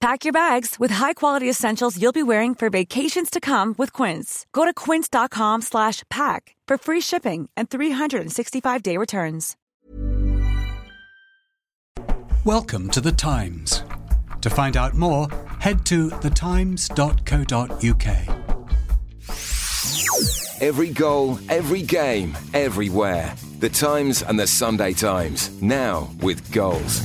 [0.00, 4.46] Pack your bags with high-quality essentials you'll be wearing for vacations to come with Quince.
[4.50, 9.58] Go to quince.com slash pack for free shipping and 365-day returns.
[12.46, 13.82] Welcome to the Times.
[14.40, 16.96] To find out more, head to thetimes.co.uk.
[20.62, 23.34] Every goal, every game, everywhere.
[23.58, 25.60] The Times and the Sunday Times.
[25.60, 27.02] Now with goals.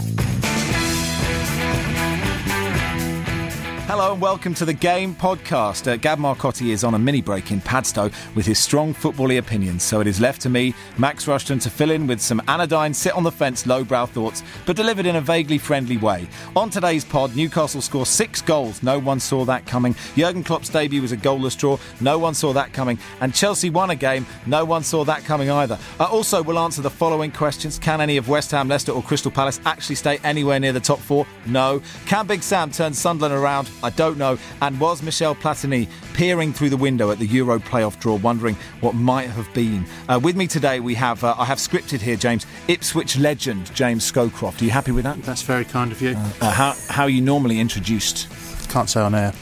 [3.87, 5.89] Hello and welcome to the Game Podcast.
[5.89, 9.83] Uh, Gab Marcotti is on a mini break in Padstow with his strong footbally opinions,
[9.83, 13.13] so it is left to me, Max Rushton, to fill in with some anodyne, sit
[13.13, 16.27] on the fence, lowbrow thoughts, but delivered in a vaguely friendly way.
[16.55, 18.81] On today's pod, Newcastle score six goals.
[18.81, 19.95] No one saw that coming.
[20.15, 21.77] Jurgen Klopp's debut was a goalless draw.
[22.01, 22.97] No one saw that coming.
[23.21, 24.25] And Chelsea won a game.
[24.47, 25.77] No one saw that coming either.
[25.99, 29.31] Uh, also, we'll answer the following questions: Can any of West Ham, Leicester, or Crystal
[29.31, 31.27] Palace actually stay anywhere near the top four?
[31.45, 31.83] No.
[32.07, 33.69] Can Big Sam turn Sunderland around?
[33.83, 34.37] I don't know.
[34.61, 38.95] And was Michel Platini peering through the window at the Euro playoff draw, wondering what
[38.95, 39.85] might have been?
[40.07, 44.09] Uh, with me today, we have uh, I have scripted here, James Ipswich legend James
[44.09, 44.61] Scowcroft.
[44.61, 45.21] Are you happy with that?
[45.23, 46.11] That's very kind of you.
[46.11, 48.27] Uh, uh how how are you normally introduced?
[48.69, 49.33] Can't say on air.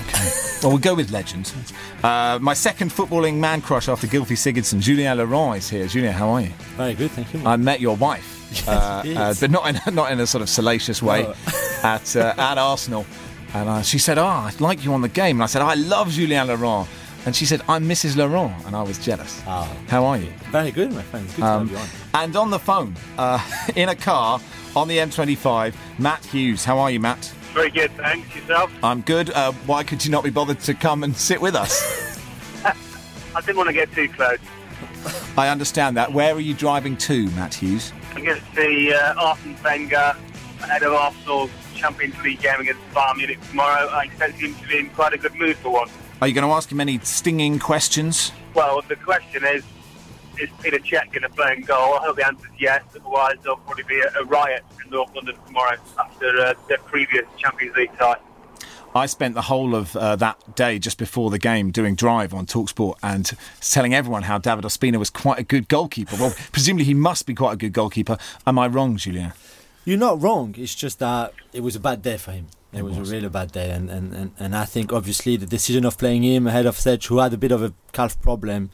[0.00, 0.30] Okay.
[0.62, 1.52] Well, we'll go with legend.
[2.02, 5.86] Uh, my second footballing man crush after Gylfi Sigurdsson, Julien Laurens, is here.
[5.86, 6.50] Julien, how are you?
[6.76, 7.42] Very good, thank you.
[7.44, 8.32] I met your wife.
[8.46, 11.80] Yes, uh, uh, but not in not in a sort of salacious way oh.
[11.82, 13.04] at uh, at Arsenal.
[13.60, 15.36] And uh, she said, Oh, I'd like you on the game.
[15.36, 16.88] And I said, I love Julien Laurens.
[17.24, 18.14] And she said, I'm Mrs.
[18.14, 18.66] Laurens.
[18.66, 19.42] And I was jealous.
[19.46, 19.64] Oh.
[19.88, 20.30] How are you?
[20.50, 21.26] Very good, my friend.
[21.34, 22.24] Good um, to have you on.
[22.24, 23.40] And on the phone, uh,
[23.76, 24.40] in a car
[24.76, 26.66] on the M25, Matt Hughes.
[26.66, 27.32] How are you, Matt?
[27.54, 28.36] Very good, thanks.
[28.36, 28.70] Yourself?
[28.82, 29.30] I'm good.
[29.30, 32.20] Uh, why could you not be bothered to come and sit with us?
[33.34, 34.38] I didn't want to get too close.
[35.38, 36.12] I understand that.
[36.12, 37.94] Where are you driving to, Matt Hughes?
[38.14, 40.14] I'm going to see uh, Arsene Wenger
[40.62, 43.86] ahead of Arsenal's Champions League game against Bayern Munich tomorrow.
[43.88, 45.92] I expect him to be in quite a good mood for once.
[46.20, 48.32] Are you going to ask him any stinging questions?
[48.54, 49.62] Well, the question is,
[50.38, 51.94] is Peter Cech going to play in goal?
[51.94, 52.82] I hope the answer is yes.
[52.94, 57.24] Otherwise, there'll probably be a, a riot in North London tomorrow after uh, their previous
[57.36, 58.16] Champions League tie.
[58.94, 62.46] I spent the whole of uh, that day just before the game doing drive on
[62.46, 63.30] Talksport and
[63.60, 66.16] telling everyone how David Ospina was quite a good goalkeeper.
[66.16, 68.16] Well, presumably he must be quite a good goalkeeper.
[68.46, 69.34] Am I wrong, Julien?
[69.86, 70.56] You're not wrong.
[70.58, 72.48] It's just that it was a bad day for him.
[72.72, 75.36] It, it was, was, a really bad day, and, and, and, and I think obviously
[75.36, 78.20] the decision of playing him ahead of Sedge, who had a bit of a calf
[78.20, 78.70] problem,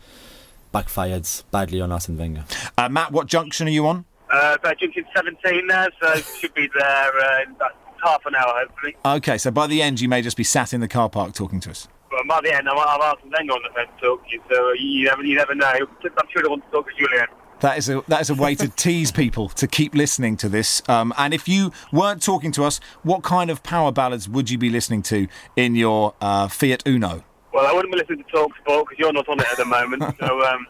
[0.73, 2.47] backfired badly on Arsene Wenger.
[2.79, 4.07] Uh, Matt, what junction are you on?
[4.33, 8.65] Uh, about junction 17 now, so should be there uh, in about half an hour,
[8.67, 8.97] hopefully.
[9.05, 11.61] Okay, so by the end, you may just be sat in the car park talking
[11.61, 11.89] to us.
[12.11, 14.43] Well, by the end, I'm, I'm Arsene Wenger on the phone to talk to you,
[14.51, 15.67] so you never, you never know.
[15.67, 17.27] I'm sure I want to talk to Julien.
[17.63, 20.83] That is a that is a way to tease people to keep listening to this.
[20.89, 24.59] Um, and if you weren't talking to us, what kind of power ballads would you
[24.59, 27.23] be listening to in your uh, Fiat Uno?
[27.55, 30.03] Well, I wouldn't be listening to Talksport because you're not on it at the moment.
[30.19, 30.67] so um,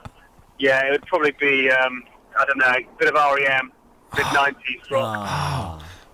[0.58, 2.04] yeah, it would probably be um,
[2.38, 3.72] I don't know, a bit of REM,
[4.14, 5.28] mid '90s rock.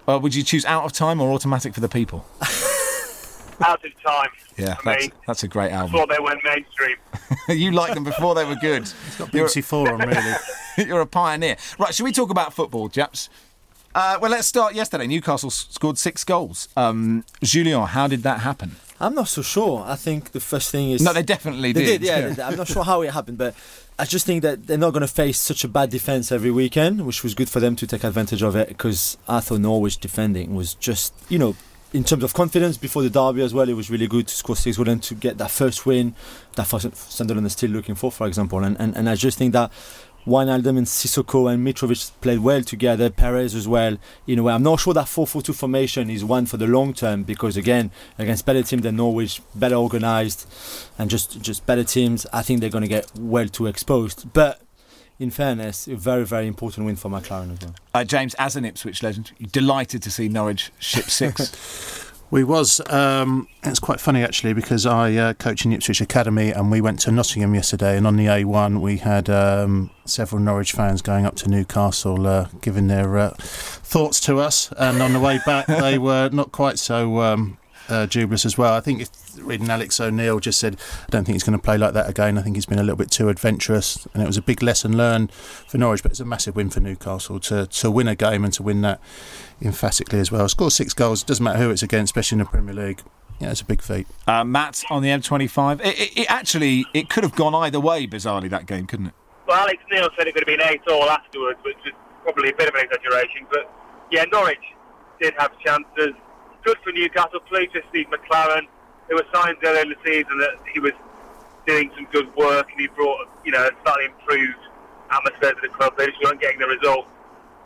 [0.06, 0.14] Oh.
[0.14, 2.24] Uh, would you choose Out of Time or Automatic for the People?
[3.60, 4.28] Out of Time.
[4.56, 5.92] Yeah, that's, that's, a great album.
[5.92, 6.96] Before they went mainstream.
[7.48, 8.82] you liked them before they were good.
[8.82, 10.34] It's got BBC Four on, really.
[10.88, 11.56] You're a pioneer.
[11.78, 13.28] Right, should we talk about football, Japs?
[13.94, 15.06] Uh, well, let's start yesterday.
[15.06, 16.68] Newcastle scored six goals.
[16.76, 18.76] Um, Julien, how did that happen?
[19.00, 19.84] I'm not so sure.
[19.86, 21.02] I think the first thing is.
[21.02, 22.00] No, they definitely they did.
[22.00, 22.48] did yeah, yeah.
[22.48, 23.54] I'm not sure how it happened, but
[23.98, 27.06] I just think that they're not going to face such a bad defense every weekend,
[27.06, 30.54] which was good for them to take advantage of it because I thought Norwich defending
[30.54, 31.56] was just, you know,
[31.92, 34.56] in terms of confidence before the derby as well, it was really good to score
[34.56, 36.14] six goals and to get that first win
[36.56, 38.62] that Sunderland is still looking for, for example.
[38.62, 39.72] And, and, and I just think that
[40.26, 43.96] Wijnaldum and Sissoko and Mitrovic played well together, Perez as well.
[44.26, 47.22] In a way, I'm not sure that 4-4-2 formation is one for the long term
[47.22, 50.46] because again, against better teams than Norwich, better organised,
[50.98, 54.30] and just just better teams, I think they're going to get well too exposed.
[54.34, 54.60] But
[55.18, 57.74] in fairness, a very, very important win for McClaren as well.
[57.94, 62.04] Uh, James, as an Ipswich legend, delighted to see Norwich ship six.
[62.30, 62.80] We was.
[62.90, 66.82] Um, it's quite funny actually because I uh, coach in the Ipswich Academy and we
[66.82, 71.24] went to Nottingham yesterday and on the A1 we had um, several Norwich fans going
[71.24, 75.66] up to Newcastle uh, giving their uh, thoughts to us and on the way back
[75.68, 77.56] they were not quite so um,
[77.88, 78.74] uh, dubious as well.
[78.74, 79.08] I think if
[79.38, 80.76] reading Alex O'Neill just said,
[81.06, 82.38] I don't think he's going to play like that again.
[82.38, 84.96] I think he's been a little bit too adventurous, and it was a big lesson
[84.96, 86.02] learned for Norwich.
[86.02, 88.80] But it's a massive win for Newcastle to to win a game and to win
[88.82, 89.00] that
[89.62, 90.48] emphatically as well.
[90.48, 93.02] Score six goals, doesn't matter who it's against, especially in the Premier League.
[93.40, 94.06] Yeah, it's a big feat.
[94.26, 95.80] Uh, Matt on the M25.
[95.80, 98.06] It, it, it actually it could have gone either way.
[98.06, 99.14] Bizarrely, that game, couldn't it?
[99.46, 101.92] Well, Alex Neil said it could have been eight all afterwards, which is
[102.22, 103.46] probably a bit of an exaggeration.
[103.50, 103.70] But
[104.10, 104.58] yeah, Norwich
[105.20, 106.14] did have chances.
[106.68, 107.40] Good for Newcastle.
[107.48, 108.68] Pleased to see McClaren.
[109.08, 110.92] There were signs earlier in the season that he was
[111.66, 114.58] doing some good work and he brought, you know, a slightly improved
[115.10, 115.96] atmosphere to the club.
[115.96, 117.08] They just weren't getting the results.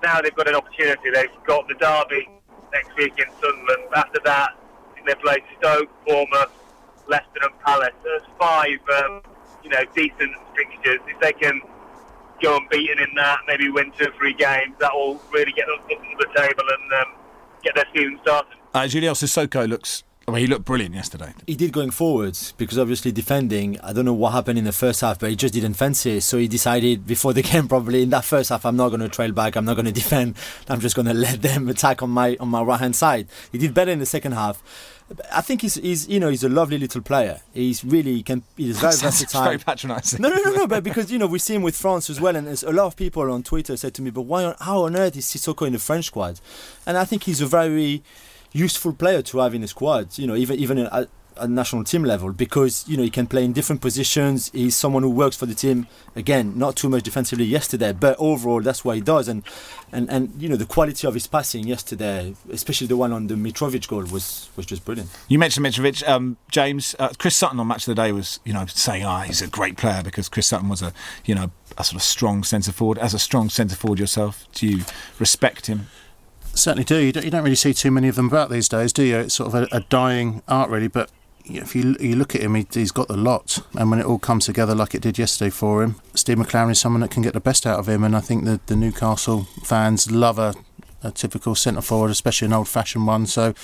[0.05, 1.11] Now they've got an opportunity.
[1.13, 2.29] They've got the derby
[2.73, 3.91] next week in Sunderland.
[3.93, 4.51] After that,
[5.05, 6.53] they play Stoke, Bournemouth,
[7.09, 7.99] Leicester, and Palace.
[8.05, 9.23] There's five, um,
[9.65, 11.01] you know, decent fixtures.
[11.09, 11.61] If they can
[12.41, 15.81] go unbeaten in that, maybe win two or three games, that will really get them
[15.81, 17.15] up to the table and um,
[17.65, 18.62] get their season started.
[18.75, 20.03] Uh, Julio Sissoko looks.
[20.27, 21.35] I mean, he looked brilliant yesterday.
[21.49, 23.79] He did going forwards because obviously defending.
[23.81, 26.21] I don't know what happened in the first half, but he just didn't fancy it.
[26.21, 29.09] So he decided before the game, probably in that first half, I'm not going to
[29.09, 29.57] trail back.
[29.57, 30.37] I'm not going to defend.
[30.69, 33.27] I'm just going to let them attack on my on my right hand side.
[33.51, 34.63] He did better in the second half.
[35.31, 37.41] I think he's, he's you know he's a lovely little player.
[37.53, 39.43] He's really can he's very versatile.
[39.45, 40.23] very patronising.
[40.23, 40.67] No, no, no, no.
[40.67, 42.87] But because you know we see him with France as well, and there's a lot
[42.87, 44.45] of people on Twitter said to me, "But why?
[44.45, 46.41] On, how on earth is Sissoko in the French squad?"
[46.87, 48.03] And I think he's a very
[48.53, 50.19] useful player to have in the squad.
[50.19, 53.45] You know, even even at, at national team level because you know he can play
[53.45, 54.51] in different positions.
[54.53, 55.87] He's someone who works for the team.
[56.15, 59.29] Again, not too much defensively yesterday, but overall that's what he does.
[59.29, 59.43] And
[59.91, 63.35] and and you know the quality of his passing yesterday, especially the one on the
[63.35, 65.11] Mitrovic goal, was was just brilliant.
[65.29, 66.95] You mentioned Mitrovic, um, James.
[66.99, 69.43] Uh, Chris Sutton on Match of the Day was you know saying, "Ah, oh, he's
[69.43, 70.93] a great player," because Chris Sutton was a
[71.25, 72.99] you know a sort of strong centre forward.
[72.99, 74.85] As a strong centre forward yourself, do you
[75.19, 75.87] respect him?
[76.55, 76.99] Certainly do.
[76.99, 79.19] You don't, you don't really see too many of them about these days, do you?
[79.19, 80.89] It's sort of a, a dying art, really.
[80.89, 81.11] But
[81.45, 84.19] if you you look at him, he, has got the lot, and when it all
[84.19, 87.33] comes together like it did yesterday for him, Steve McClaren is someone that can get
[87.33, 90.55] the best out of him, and I think the the Newcastle fans love a,
[91.03, 93.27] a typical centre forward, especially an old-fashioned one.
[93.27, 93.55] So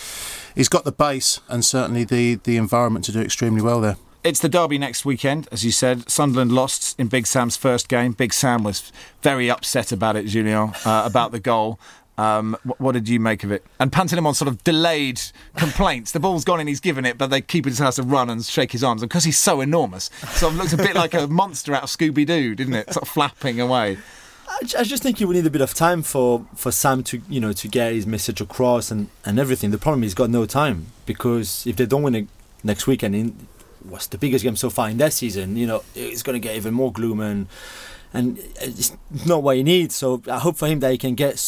[0.55, 3.97] he's got the base and certainly the the environment to do extremely well there.
[4.25, 6.11] It's the derby next weekend, as you said.
[6.11, 8.13] Sunderland lost in Big Sam's first game.
[8.13, 8.93] Big Sam was
[9.23, 11.79] very upset about it, Julien, uh, about the goal.
[12.19, 13.65] Um, what, what, did you make of it?
[13.79, 15.21] And Pantilimon sort of delayed
[15.57, 16.11] complaints.
[16.11, 18.45] the ball's gone and he's given it, but they keep his house to run and
[18.45, 19.03] shake his arms.
[19.03, 21.91] And because he's so enormous, sort of looks a bit like a monster out of
[21.91, 22.93] Scooby Doo, didn't it?
[22.93, 23.99] Sort of flapping away.
[24.61, 27.39] I just think he would need a bit of time for, for Sam to you
[27.39, 29.71] know to get his message across and, and everything.
[29.71, 32.29] The problem is he's got no time because if they don't win it
[32.65, 33.47] next weekend, in
[33.83, 36.57] what's the biggest game so far in their season, you know, it's going to get
[36.57, 37.47] even more gloom and
[38.13, 39.95] and it's not what he needs.
[39.95, 41.39] So I hope for him that he can get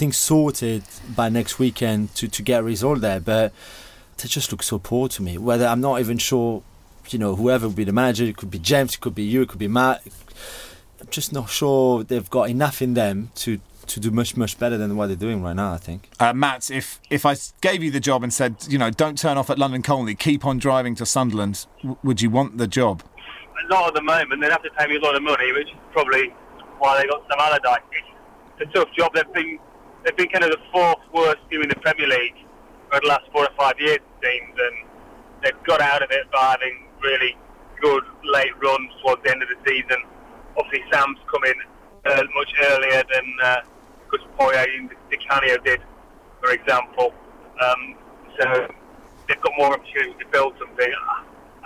[0.00, 0.82] things sorted
[1.14, 3.20] by next weekend to, to get a result there.
[3.20, 3.52] But
[4.16, 5.36] they just look so poor to me.
[5.36, 6.62] Whether I'm not even sure,
[7.10, 9.42] you know, whoever would be the manager, it could be James, it could be you,
[9.42, 10.02] it could be Matt.
[11.00, 14.78] I'm just not sure they've got enough in them to to do much much better
[14.78, 15.72] than what they're doing right now.
[15.74, 16.08] I think.
[16.18, 19.36] Uh, Matt, if if I gave you the job and said, you know, don't turn
[19.36, 23.02] off at London Colney, keep on driving to Sunderland, w- would you want the job?
[23.68, 24.40] Not at the moment.
[24.40, 26.28] They'd have to pay me a lot of money, which is probably
[26.78, 27.82] why they got Sam Allardyce.
[28.58, 29.12] It's a tough job.
[29.14, 29.58] They've been
[30.04, 32.36] they've been kind of the fourth worst team in the Premier League
[32.90, 34.76] for the last four or five years, it seems, and
[35.42, 37.36] they've got out of it by having really
[37.80, 40.02] good late runs towards the end of the season.
[40.58, 41.54] Obviously, Sam's come in
[42.04, 43.60] uh, much earlier than uh,
[44.38, 45.80] Poyet and Di Canio did,
[46.40, 47.14] for example.
[47.62, 47.94] Um,
[48.38, 48.66] so
[49.28, 50.92] they've got more opportunity to build something.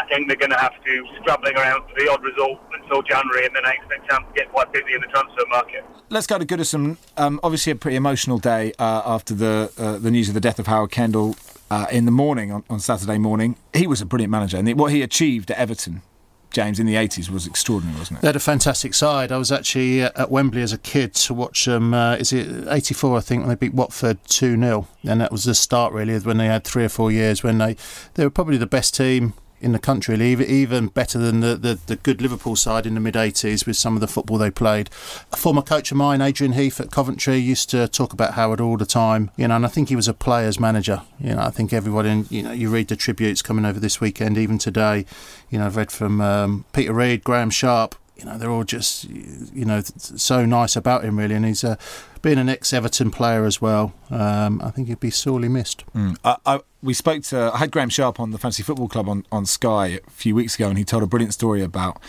[0.05, 3.47] I think they're going to have to scrabbling around for the odd result until January,
[3.47, 5.85] and then I expect Sam to get quite busy in the transfer market.
[6.11, 6.99] Let's go to Goodison.
[7.17, 10.59] Um, obviously, a pretty emotional day uh, after the uh, the news of the death
[10.59, 11.37] of Howard Kendall
[11.71, 13.57] uh, in the morning on, on, Saturday morning.
[13.73, 16.03] He was a brilliant manager, and what he achieved at Everton.
[16.51, 18.23] James in the 80s was extraordinary, wasn't it?
[18.23, 19.33] They had a fantastic side.
[19.33, 21.93] I was actually at Wembley as a kid to watch them.
[21.93, 23.19] Um, is it 84?
[23.19, 26.37] I think when they beat Watford 2 0, and that was the start really when
[26.37, 27.75] they had three or four years when they
[28.15, 29.35] they were probably the best team
[29.65, 33.15] in the country, even better than the, the, the good Liverpool side in the mid
[33.15, 34.91] 80s with some of the football they played.
[35.33, 38.77] A former coach of mine, Adrian Heath at Coventry, used to talk about Howard all
[38.77, 41.01] the time, you know, and I think he was a player's manager.
[41.19, 44.37] You know, I think everybody, you know, you read the tributes coming over this weekend,
[44.37, 45.07] even today,
[45.49, 49.05] you know, I've read from um, Peter Reid, Graeme Sharp, you know they're all just
[49.05, 51.77] you know so nice about him really, and he's uh,
[52.23, 53.93] being an ex-Everton player as well.
[54.11, 55.85] Um, I think he'd be sorely missed.
[55.95, 56.17] Mm.
[56.25, 59.27] I, I, we spoke to I had Graeme Sharp on the Fantasy Football Club on,
[59.33, 62.01] on Sky a few weeks ago, and he told a brilliant story about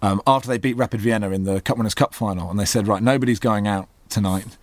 [0.00, 2.88] um, after they beat Rapid Vienna in the Cup Winners' Cup final, and they said
[2.88, 4.56] right nobody's going out tonight.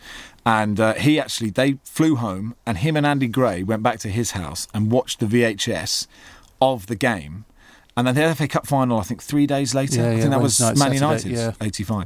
[0.44, 4.10] And uh, he actually, they flew home, and him and Andy Gray went back to
[4.10, 6.08] his house and watched the VHS
[6.60, 7.46] of the game
[7.98, 10.30] and then the FA Cup final, I think three days later, Yeah, I yeah, think
[10.32, 11.54] that was Wednesday Man night, United, yeah.
[11.62, 11.98] 85.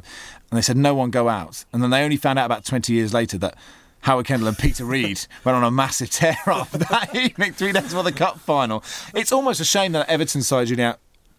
[0.50, 1.64] And they said, no one go out.
[1.72, 3.56] And then they only found out about 20 years later that
[4.00, 7.84] Howard Kendall and Peter Reid went on a massive tear up that evening, three days
[7.84, 8.82] before the Cup final.
[9.14, 10.94] It's almost a shame that Everton side, Julian,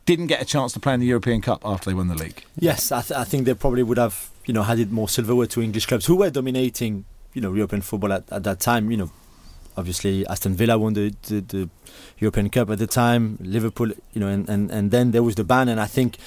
[0.05, 2.43] didn't get a chance to play in the European Cup after they won the league.
[2.57, 5.47] Yes, I, th- I think they probably would have, you know, had it more silverware
[5.47, 8.89] to English clubs who were dominating, you know, European football at, at that time.
[8.89, 9.11] You know,
[9.77, 11.69] obviously Aston Villa won the, the, the
[12.17, 15.43] European Cup at the time, Liverpool, you know, and, and, and then there was the
[15.43, 16.17] ban, and I think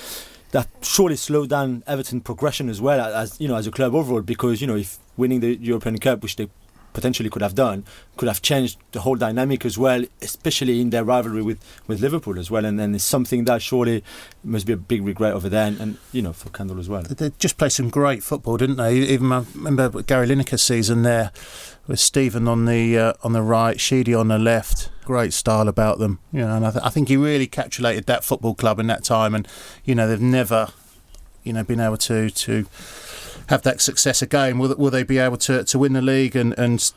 [0.52, 4.22] that surely slowed down Everton progression as well as you know as a club overall
[4.22, 6.48] because you know if winning the European Cup, which they
[6.92, 7.84] potentially could have done,
[8.16, 12.38] could have changed the whole dynamic as well, especially in their rivalry with, with Liverpool
[12.38, 12.64] as well.
[12.64, 14.02] And then it's something that surely
[14.44, 17.02] must be a big regret over there, and, and you know for Kendall as well.
[17.02, 18.96] They just played some great football, didn't they?
[18.96, 21.32] Even I remember Gary Lineker's season there
[21.86, 24.90] with Steven on the uh, on the right, Sheedy on the left.
[25.04, 26.56] Great style about them, you know.
[26.56, 29.34] And I, th- I think he really capitulated that football club in that time.
[29.34, 29.46] And
[29.84, 30.68] you know they've never,
[31.42, 32.66] you know, been able to to
[33.50, 34.58] have that success again.
[34.58, 36.92] Will, will they be able to, to win the league and, and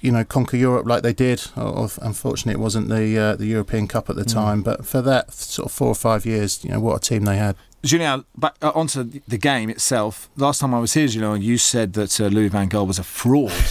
[0.00, 1.46] you know conquer Europe like they did?
[1.56, 4.62] Or, unfortunately, it wasn't the uh, the European Cup at the time.
[4.62, 7.36] But for that sort of four or five years, you know what a team they
[7.36, 7.56] had.
[7.82, 10.28] Julien, back uh, onto the game itself.
[10.36, 13.04] Last time I was here, Julien, you said that uh, Louis van Gaal was a
[13.04, 13.52] fraud.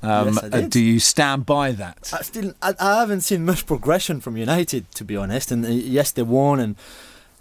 [0.00, 0.70] Um, Yes, I uh, did.
[0.70, 2.10] do you stand by that?
[2.12, 5.50] I still, I, I haven't seen much progression from United, to be honest.
[5.50, 6.76] And uh, yes, they won, and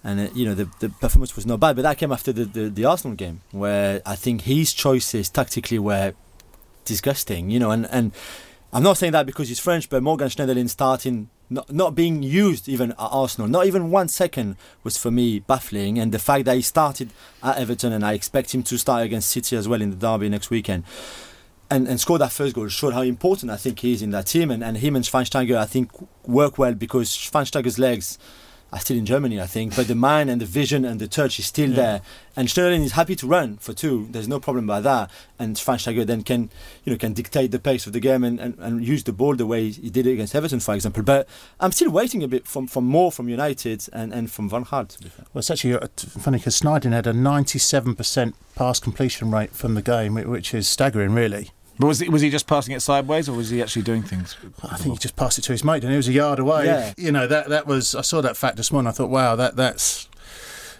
[0.04, 1.76] and uh, you know the, the performance was not bad.
[1.76, 5.80] But that came after the, the the Arsenal game, where I think his choices tactically
[5.80, 6.14] were
[6.86, 7.50] disgusting.
[7.50, 8.12] You know, and and
[8.72, 11.30] I'm not saying that because he's French, but Morgan Schneiderlin starting.
[11.50, 15.98] Not, not being used even at Arsenal, not even one second was for me baffling.
[15.98, 17.12] And the fact that he started
[17.42, 20.28] at Everton, and I expect him to start against City as well in the derby
[20.28, 20.84] next weekend,
[21.70, 24.28] and, and scored that first goal showed how important I think he is in that
[24.28, 24.52] team.
[24.52, 25.90] And, and him and Schweinsteiger, I think,
[26.28, 28.20] work well because Schweinsteiger's legs
[28.78, 31.40] are still in Germany, I think, but the mind and the vision and the touch
[31.40, 32.02] is still there.
[32.36, 34.08] And Schneiderlin is happy to run for two.
[34.12, 35.12] There's no problem about that.
[35.40, 36.50] And Schweinsteiger then can,
[36.84, 39.36] you know, can dictate the pace of the game and, and, and use the ball
[39.36, 41.02] the way he did it against Everton, for example.
[41.02, 41.28] But
[41.60, 44.88] I'm still waiting a bit from, from more from United and, and from Van Gaal,
[44.88, 45.26] to be fair.
[45.34, 49.82] Well, it's actually uh, funny because Snyden had a 97% pass completion rate from the
[49.82, 51.52] game, which is staggering, really.
[51.80, 54.36] But was he, was he just passing it sideways, or was he actually doing things?
[54.64, 56.66] I think he just passed it to his mate, and he was a yard away.
[56.66, 56.94] Yeah.
[56.98, 57.94] You know that that was.
[57.94, 58.88] I saw that fact this morning.
[58.88, 60.10] I thought, wow, that that's.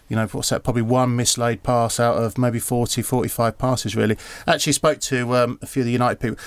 [0.08, 0.64] You know, what's that?
[0.64, 4.16] Probably one mislaid pass out of maybe 40, 45 passes, really.
[4.46, 6.38] Actually, spoke to um, a few of the United people.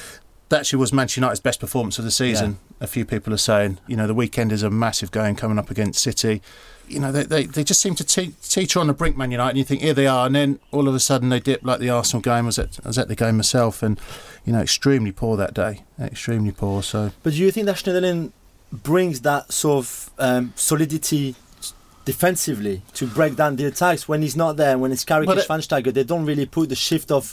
[0.52, 2.60] That actually was Manchester United's best performance of the season.
[2.82, 5.72] A few people are saying, you know, the weekend is a massive game coming up
[5.72, 6.42] against City.
[6.90, 9.52] You know, they, they, they just seem to te- teeter on the brink, Man United,
[9.52, 11.80] and you think, here they are, and then all of a sudden they dip like
[11.80, 12.34] the Arsenal game.
[12.34, 13.98] I was at, I was at the game myself, and,
[14.44, 15.84] you know, extremely poor that day.
[15.98, 17.12] Extremely poor, so.
[17.24, 18.34] But do you think that Schneiderlin
[18.74, 21.36] brings that sort of um, solidity
[22.04, 24.78] defensively to break down the attacks when he's not there?
[24.78, 27.32] When it's Carrick and it- Schweinsteiger, they don't really put the shift of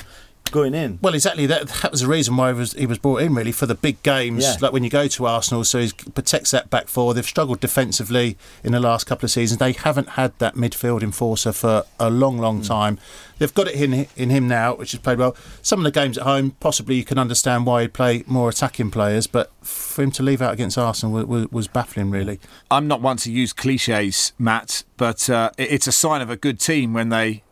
[0.51, 0.99] going in.
[1.03, 1.47] Well, exactly.
[1.47, 3.75] That that was the reason why he was he was brought in really for the
[3.75, 4.57] big games, Yeah.
[4.61, 5.65] like when you go to Arsenal.
[5.65, 7.15] So he protects that back four.
[7.15, 9.59] They've struggled defensively in the last couple of seasons.
[9.59, 12.99] They haven't had that midfield enforcer for a long, long time.
[13.39, 15.37] They've got it in in him now, which has played well.
[15.63, 18.91] Some of the games at home, possibly you can understand why he'd play more attacking
[18.91, 22.41] players, but for him to leave out against Arsenal was, was, was baffling, really.
[22.71, 26.37] I'm not one to use cliches, Matt, but uh, it- it's a sign of a
[26.37, 27.43] good team when they,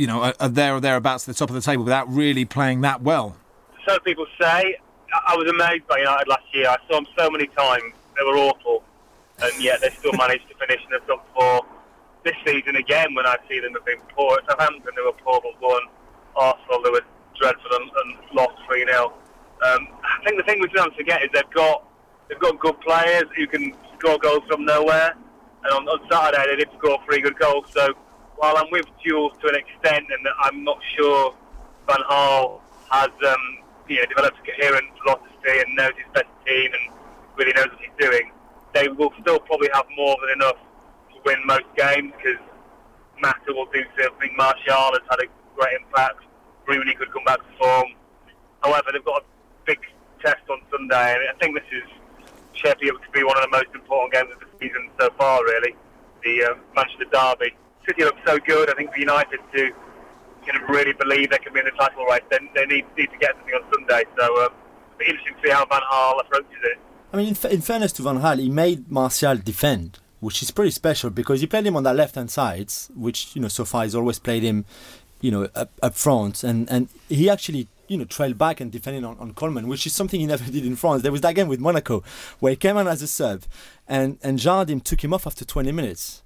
[0.00, 2.46] you know, are, are there or thereabouts at the top of the table without really
[2.46, 3.36] playing that well.
[3.86, 4.76] so people say.
[5.12, 6.68] I I was amazed by United last year.
[6.68, 7.92] I saw them so many times.
[8.16, 8.82] They were awful,
[9.42, 11.66] and yet they still managed to finish in the top four.
[12.24, 14.38] This season again, when I see them have been poor.
[14.38, 15.82] At Southampton, they were poor but won.
[16.36, 17.04] Arsenal, they were
[17.38, 19.12] dreadful and, and lost three 0
[19.66, 21.84] um, I think the thing we don't forget is they've got
[22.28, 25.14] they've got good players who can score goals from nowhere.
[25.64, 27.66] And on, on Saturday, they did score three good goals.
[27.74, 27.94] So
[28.40, 31.34] while I'm with Jules to an extent, and I'm not sure
[31.86, 33.44] Van Gaal has um,
[33.86, 36.96] you know developed a coherent philosophy and knows his best team and
[37.36, 38.32] really knows what he's doing,
[38.72, 40.56] they will still probably have more than enough
[41.12, 42.40] to win most games because
[43.20, 44.34] Mata will do something.
[44.36, 46.24] Martial has had a great impact.
[46.66, 47.92] Rooney could come back to form.
[48.62, 49.24] However, they've got a
[49.66, 49.80] big
[50.24, 51.88] test on Sunday, and I think this is
[52.54, 55.44] shaping up to be one of the most important games of the season so far.
[55.44, 55.76] Really,
[56.24, 57.52] the uh, Manchester Derby.
[57.90, 58.70] City look so good.
[58.70, 59.70] I think for United to
[60.46, 63.10] kind of really believe they can be in the title race, then they need, need
[63.10, 64.04] to get something on Sunday.
[64.16, 64.52] So um,
[64.94, 66.78] it'll be interesting to see how Van Gaal approaches it.
[67.12, 70.50] I mean, in, fa- in fairness to Van Gaal, he made Martial defend, which is
[70.50, 73.64] pretty special because he played him on that left hand side, which you know so
[73.64, 74.64] far he's always played him,
[75.20, 79.02] you know, up, up front, and and he actually you know trailed back and defended
[79.02, 81.02] on, on Coleman, which is something he never did in France.
[81.02, 82.04] There was that game with Monaco
[82.38, 83.42] where he came on as a sub,
[83.88, 86.22] and and Jardim took him off after 20 minutes.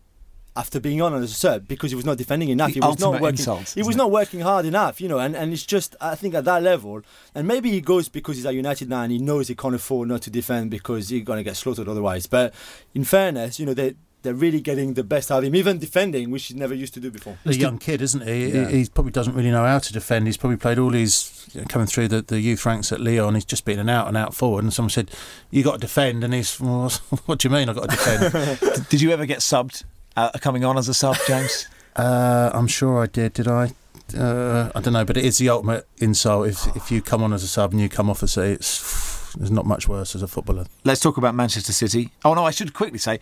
[0.57, 3.01] After being on as a sub because he was not defending enough, The he was
[3.01, 3.31] not working.
[3.31, 6.33] insult, he was isn't working hard enough, you know, and, and it's just I think
[6.35, 7.03] at that level,
[7.35, 10.09] and maybe he goes because he's at United now and he knows he can't afford
[10.09, 12.29] not to defend because he's gonna get slaughtered otherwise.
[12.29, 12.55] But
[12.95, 16.31] in fairness, you know, they they're really getting the best out of him, even defending,
[16.31, 17.37] which he never used to do before.
[17.45, 18.47] He's a young kid, isn't he?
[18.47, 18.69] Yeah.
[18.71, 20.27] He, he probably doesn't really know how to defend.
[20.27, 23.35] He's probably played all his you know, coming through the, the youth ranks at Leon.
[23.35, 24.65] He's just been an out and out forward.
[24.65, 25.11] And someone said,
[25.51, 26.89] "You got to defend," and he's, well,
[27.27, 27.69] "What do you mean?
[27.69, 29.83] I got to defend?" Did- Did you ever get subbed
[30.17, 31.67] uh, coming on as a sub, James?
[31.97, 33.35] uh, I'm sure I did.
[33.35, 33.73] Did I?
[34.17, 37.33] Uh, I don't know, but it is the ultimate insult if if you come on
[37.33, 38.43] as a sub and you come off as a.
[38.43, 40.67] It's, there's not much worse as a footballer.
[40.85, 42.11] Let's talk about Manchester City.
[42.25, 43.19] Oh no, I should quickly say,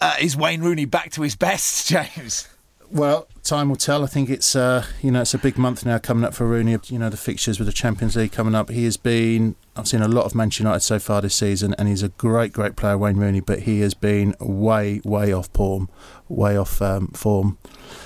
[0.00, 2.48] uh, is Wayne Rooney back to his best, James?
[2.92, 4.04] Well, time will tell.
[4.04, 6.76] I think it's uh, you know it's a big month now coming up for Rooney.
[6.88, 8.68] You know the fixtures with the Champions League coming up.
[8.68, 9.56] He has been.
[9.74, 12.52] I've seen a lot of Manchester United so far this season, and he's a great,
[12.52, 13.40] great player, Wayne Rooney.
[13.40, 15.88] But he has been way, way off form,
[16.28, 17.56] way off um, form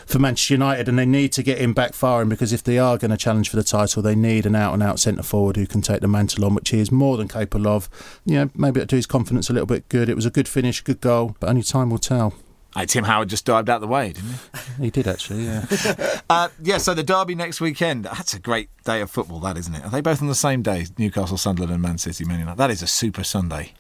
[0.07, 2.97] for Manchester United, and they need to get him back firing because if they are
[2.97, 6.01] going to challenge for the title, they need an out-and-out centre forward who can take
[6.01, 7.89] the mantle on, which he is more than capable of.
[8.25, 10.09] You know, maybe it'll do his confidence a little bit good.
[10.09, 12.35] It was a good finish, good goal, but only time will tell.
[12.77, 14.37] Hey, Tim Howard just dived out the way, didn't he?
[14.85, 15.65] He did actually, yeah.
[16.29, 18.05] Uh, yeah, so the derby next weekend.
[18.05, 19.85] That's a great day of football, that isn't it?
[19.85, 20.87] Are they both on the same day?
[20.99, 22.59] Newcastle, Sunderland, and Man City, Man United.
[22.59, 23.73] That is a super Sunday,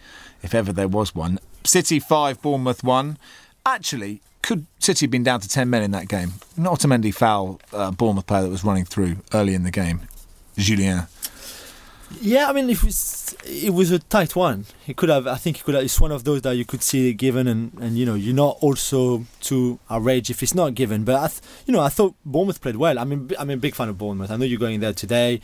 [0.42, 1.38] if ever there was one.
[1.64, 3.18] City five, Bournemouth one.
[3.66, 6.34] Actually, could City have been down to ten men in that game?
[6.56, 10.02] Not a Otamendi foul, uh, Bournemouth player that was running through early in the game.
[10.56, 11.08] Julien.
[12.20, 14.66] Yeah, I mean, it was it was a tight one.
[14.84, 15.26] He could have.
[15.26, 15.82] I think he could have.
[15.82, 18.58] It's one of those that you could see given, and, and you know, you're not
[18.60, 21.04] also too outraged if it's not given.
[21.04, 22.98] But I, th- you know, I thought Bournemouth played well.
[22.98, 24.30] I mean, I'm a big fan of Bournemouth.
[24.30, 25.40] I know you're going there today,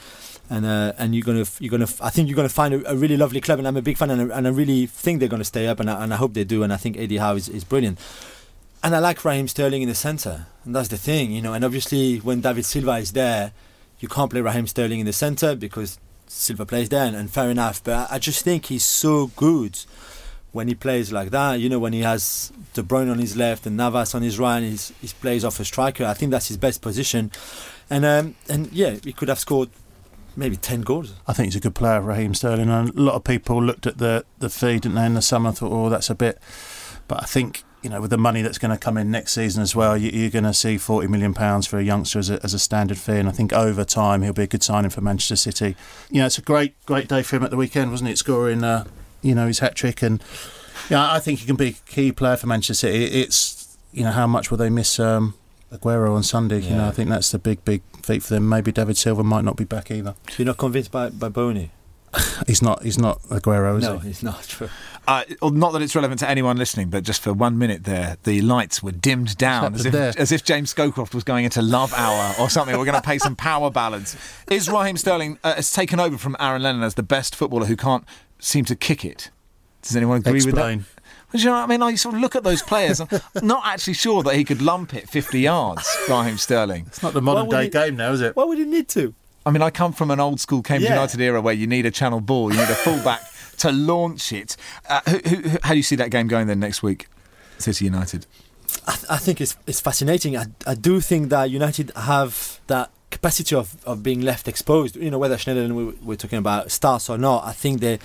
[0.48, 1.88] and uh, and you're gonna you're gonna.
[2.01, 4.11] I think you're gonna find a, a really lovely club, and I'm a big fan,
[4.11, 6.35] and I, and I really think they're gonna stay up, and I, and I hope
[6.35, 6.62] they do.
[6.62, 7.98] And I think Eddie Howe is, is brilliant.
[8.85, 11.55] And I like Raheem Sterling in the centre, and that's the thing, you know.
[11.55, 13.53] And obviously, when David Silva is there,
[14.01, 15.98] you can't play Raheem Sterling in the centre because
[16.33, 17.83] Silva plays there, and, and fair enough.
[17.85, 19.79] But I, just think he's so good
[20.53, 21.61] when he plays like that.
[21.61, 24.59] You know, when he has De Bruyne on his left and Navas on his right,
[24.59, 26.05] and he's, he plays off a striker.
[26.05, 27.31] I think that's his best position.
[27.90, 29.71] And um, and yeah, he could have scored
[30.35, 31.14] maybe ten goals.
[31.27, 32.71] I think he's a good player, Raheem Sterling.
[32.71, 35.53] And a lot of people looked at the the fee, didn't they, in the summer?
[35.53, 36.40] Thought, oh, that's a bit.
[37.09, 39.62] But I think you know, with the money that's going to come in next season
[39.62, 42.42] as well, you, you're going to see forty million pounds for a youngster as a,
[42.45, 43.16] as a standard fee.
[43.18, 45.77] And I think over time he'll be a good signing for Manchester City.
[46.11, 48.18] You know, it's a great great day for him at the weekend, wasn't it?
[48.18, 48.85] Scoring, uh,
[49.21, 50.23] you know, his hat trick, and
[50.88, 53.05] yeah, I think he can be a key player for Manchester City.
[53.05, 54.99] It's you know, how much will they miss?
[54.99, 55.35] Um,
[55.73, 58.47] Aguero on Sunday, you know, I think that's the big, big feat for them.
[58.47, 60.14] Maybe David Silva might not be back either.
[60.29, 61.71] So you're not convinced by by Bony?
[62.46, 62.83] He's not.
[62.83, 63.90] He's not Aguero, is he?
[63.90, 64.11] no, he?
[64.11, 64.70] it's not.
[65.07, 68.40] Uh, not that it's relevant to anyone listening, but just for one minute there, the
[68.40, 70.12] lights were dimmed down as if, there?
[70.16, 72.77] as if James Scowcroft was going into Love Hour or something.
[72.79, 74.16] We're going to play some power ballads.
[74.48, 77.77] Is Raheem Sterling uh, has taken over from Aaron Lennon as the best footballer who
[77.77, 78.05] can't
[78.38, 79.31] seem to kick it?
[79.83, 80.81] Does anyone agree with that?
[81.33, 81.83] Do you know what I mean?
[81.83, 83.01] I sort of look at those players.
[83.01, 83.11] I'm
[83.42, 86.85] not actually sure that he could lump it 50 yards, Raheem Sterling.
[86.88, 88.37] It's not the modern day he- game now, is it?
[88.37, 89.14] Why would he need to?
[89.44, 90.96] I mean, I come from an old school Cambridge Yeah.
[90.96, 93.20] United era where you need a channel ball, you need a fullback
[93.59, 94.57] to launch it.
[94.88, 97.09] Uh, who, who, how do you see that game going then next week,
[97.59, 98.26] City United?
[98.87, 100.37] I, th- I think it's it's fascinating.
[100.37, 104.96] I, I do think that United have that capacity of, of being left exposed.
[104.96, 107.98] You know, whether Schneiderlin we, we're talking about starts or not, I think they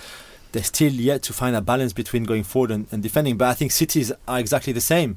[0.52, 3.36] they're still yet to find a balance between going forward and, and defending.
[3.36, 5.16] But I think cities are exactly the same.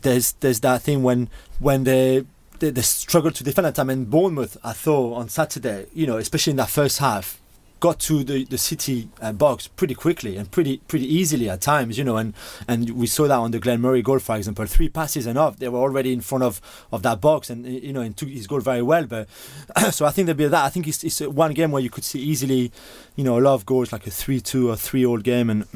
[0.00, 1.28] There's there's that thing when
[1.60, 2.24] when they
[2.60, 3.90] they struggle to defend at time.
[3.90, 7.40] And Bournemouth, I thought on Saturday, you know, especially in that first half,
[7.80, 11.96] got to the, the City uh, box pretty quickly and pretty pretty easily at times,
[11.96, 12.34] you know, and,
[12.66, 15.58] and we saw that on the Glenn Murray goal, for example, three passes and off,
[15.58, 16.60] they were already in front of,
[16.92, 19.06] of that box and you know and took his goal very well.
[19.06, 19.28] But
[19.90, 20.64] so I think there'll be that.
[20.64, 22.72] I think it's, it's one game where you could see easily,
[23.16, 25.66] you know, a lot of goals like a three-two or three-all game and.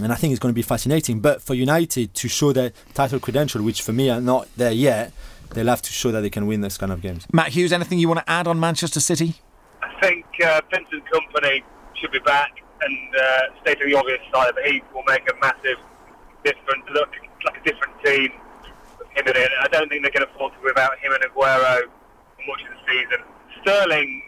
[0.00, 1.20] And I think it's going to be fascinating.
[1.20, 5.12] But for United to show their title credential, which for me are not there yet,
[5.50, 7.26] they'll have to show that they can win this kind of games.
[7.32, 9.34] Matt Hughes, anything you want to add on Manchester City?
[9.82, 11.62] I think uh, Vincent Kompany
[11.94, 15.78] should be back and uh, stating the obvious side, but he will make a massive
[16.44, 16.84] difference.
[16.92, 17.10] Look
[17.44, 18.30] like a different team.
[19.14, 19.50] him in it.
[19.60, 21.82] I don't think they can afford to go without him and Aguero
[22.36, 23.24] for much of the season.
[23.62, 24.22] Sterling,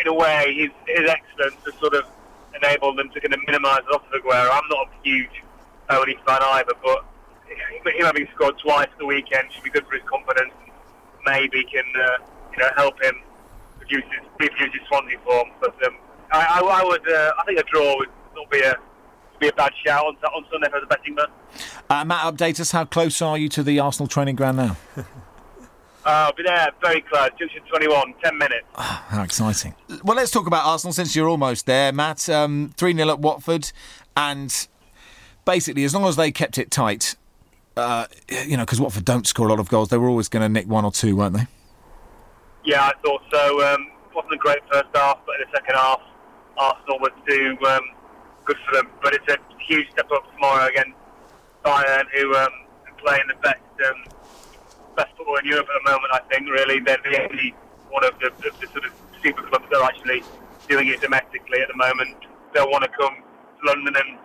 [0.00, 2.04] in a way, his, his excellence has sort of
[2.54, 4.48] enabled them to kind of minimise the loss of Aguero.
[4.52, 5.42] I'm not a huge
[5.88, 7.04] Bony fan either, but
[7.58, 10.52] him having scored twice in the weekend should be good for his confidence.
[11.26, 12.18] Maybe can uh,
[12.52, 13.22] you know help him
[13.78, 15.50] produce his, reproduce his Swansea form.
[15.60, 15.96] But um,
[16.32, 18.76] I, I, I would uh, I think a draw would not be a
[19.42, 21.26] be a bad shout on, on Sunday for the betting man.
[21.90, 22.70] Uh, Matt, update us.
[22.70, 24.76] How close are you to the Arsenal training ground now?
[24.96, 25.04] uh,
[26.04, 27.30] I'll be there very close.
[27.38, 28.66] Junction 21, 10 minutes.
[28.76, 29.74] Oh, how exciting.
[30.02, 32.28] Well, let's talk about Arsenal since you're almost there, Matt.
[32.28, 33.72] Um, 3 um, 0 at Watford.
[34.16, 34.68] And
[35.44, 37.16] basically, as long as they kept it tight,
[37.76, 40.42] uh, you know, because Watford don't score a lot of goals, they were always going
[40.42, 41.46] to nick one or two, weren't they?
[42.64, 43.74] Yeah, I thought so.
[43.74, 46.00] Um, wasn't a great first half, but in the second half,
[46.58, 47.80] Arsenal would too um,
[48.44, 48.88] good for them.
[49.02, 50.96] But it's a huge step up tomorrow against
[51.64, 52.52] Bayern, who um,
[52.86, 53.58] are playing the best
[53.88, 54.04] um,
[54.96, 56.12] best football in Europe at the moment.
[56.12, 57.54] I think really they're the only
[57.88, 60.22] one of the, the, the sort of super clubs that are actually
[60.68, 62.16] doing it domestically at the moment.
[62.54, 64.18] They'll want to come to London and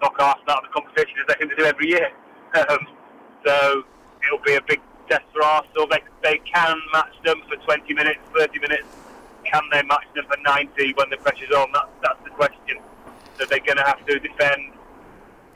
[0.00, 2.10] knock Arsenal out of the competition as they seem to do every year.
[2.54, 2.86] Um,
[3.44, 3.82] so
[4.24, 5.86] it'll be a big test for Arsenal.
[5.88, 8.86] They, they can match them for 20 minutes, 30 minutes.
[9.44, 11.68] Can they match them for 90 when the pressure's on?
[11.72, 12.78] That's, that's the question.
[13.38, 14.72] So they're going to have to defend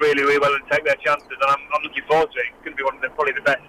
[0.00, 1.30] really, really well and take their chances.
[1.30, 2.46] And I'm, I'm looking forward to it.
[2.52, 3.62] It's going to be one of the, probably the best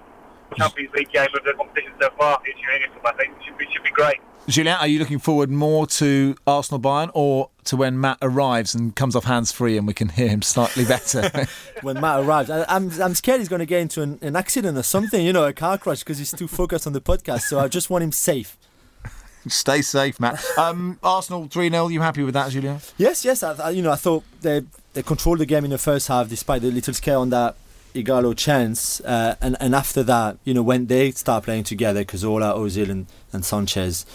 [0.55, 2.87] Champions League game of the competition so far this year.
[3.05, 4.17] I think it should be, should be great.
[4.49, 8.95] Julien, are you looking forward more to Arsenal Bayern or to when Matt arrives and
[8.95, 11.47] comes off hands free and we can hear him slightly better?
[11.81, 14.35] when Matt arrives, I, am I'm, I'm scared he's going to get into an, an
[14.35, 17.41] accident or something, you know, a car crash because he's too focused on the podcast.
[17.41, 18.57] So I just want him safe.
[19.47, 20.43] Stay safe, Matt.
[20.57, 22.79] Um, Arsenal 3 0, you happy with that, Julien?
[22.97, 23.43] Yes, yes.
[23.43, 26.27] I, I, you know, I thought they, they controlled the game in the first half
[26.27, 27.55] despite the little scare on that
[27.93, 29.01] Ighalo chance.
[29.01, 33.07] Uh, and, and after that, you know, when they start playing together, Cazorla, Ozil, and,
[33.33, 34.05] and Sanchez,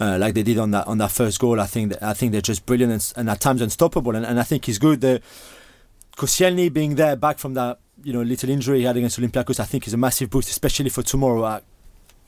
[0.00, 2.32] uh, like they did on that on that first goal, I think that, I think
[2.32, 4.16] they're just brilliant and, and at times unstoppable.
[4.16, 5.00] And, and I think he's good.
[5.00, 5.22] The
[6.16, 9.64] Koscielny being there back from that you know little injury he had against Olympiacos, I
[9.64, 11.44] think is a massive boost, especially for tomorrow.
[11.44, 11.60] I,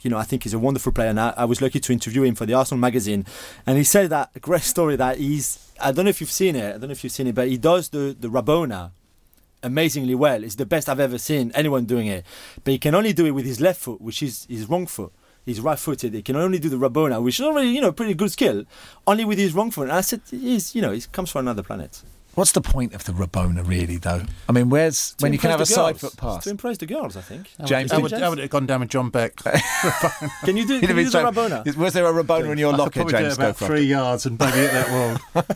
[0.03, 2.23] you know, I think he's a wonderful player, and I, I, was lucky to interview
[2.23, 3.27] him for the Arsenal magazine.
[3.67, 5.73] And he said that great story that he's.
[5.81, 6.69] I don't know if you've seen it.
[6.69, 8.93] I don't know if you've seen it, but he does the the Rabona
[9.67, 10.43] amazingly well.
[10.43, 12.25] It's the best I've ever seen anyone doing it.
[12.65, 15.13] But he can only do it with his left foot, which is his wrong foot.
[15.45, 16.13] He's right-footed.
[16.13, 18.65] He can only do the Rabona, which is already, you know, pretty good skill,
[19.07, 19.85] only with his wrong foot.
[19.85, 22.03] And I said, he's, you know, he comes from another planet.
[22.37, 24.23] What's the point of the Rabona, really, though?
[24.47, 25.75] I mean, where's to when you can have a girls.
[25.75, 26.45] side foot pass?
[26.45, 27.51] To impress the girls, I think.
[27.65, 29.37] James, I would, I would have gone down with John Beck.
[30.45, 31.77] can you do, can you do the Rabona?
[31.77, 33.37] Was there a Rabona in your I locker, could James?
[33.37, 35.45] Do about three yards and maybe hit that wall.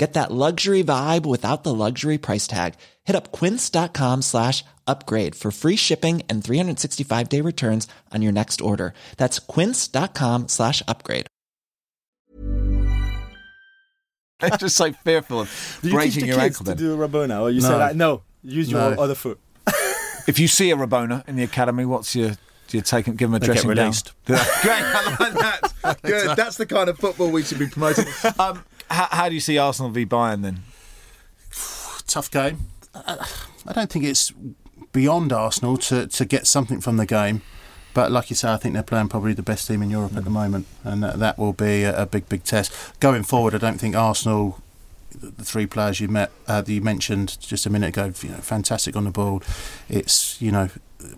[0.00, 2.76] Get that luxury vibe without the luxury price tag.
[3.04, 8.62] Hit up quince.com slash upgrade for free shipping and 365 day returns on your next
[8.62, 8.94] order.
[9.18, 11.26] That's quince.com slash upgrade.
[14.40, 16.76] I'm just like fearful of do you breaking teach the your kids ankle to then.
[16.78, 17.42] do a Rabona?
[17.42, 17.68] Or you No.
[17.68, 19.02] say like, no, use your No.
[19.02, 19.38] other foot.
[20.26, 22.30] If you see a Rabona in the academy, what's your
[22.68, 24.12] do you take him, give him a They get dressing released.
[24.24, 24.38] down?
[24.62, 25.98] Great, I like that.
[26.02, 26.36] Good.
[26.36, 28.06] That's the kind of football we should be promoting.
[28.38, 30.60] Um, how, how do you see Arsenal v Bayern then?
[32.06, 32.58] Tough game.
[32.94, 34.32] I don't think it's
[34.92, 37.42] beyond Arsenal to, to get something from the game.
[37.92, 40.24] But like you say, I think they're playing probably the best team in Europe at
[40.24, 43.54] the moment, and that, that will be a, a big, big test going forward.
[43.54, 44.60] I don't think Arsenal,
[45.10, 48.30] the, the three players you met, uh, that you mentioned just a minute ago, you
[48.30, 49.42] know, fantastic on the ball.
[49.88, 50.68] It's you know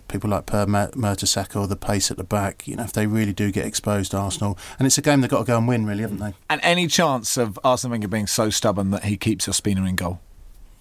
[0.07, 2.67] people like Per Mertesacker or the pace at the back.
[2.67, 5.39] You know, if they really do get exposed, Arsenal, and it's a game they've got
[5.39, 6.33] to go and win, really, haven't they?
[6.49, 10.19] And any chance of Arsene Wenger being so stubborn that he keeps Ospina in goal?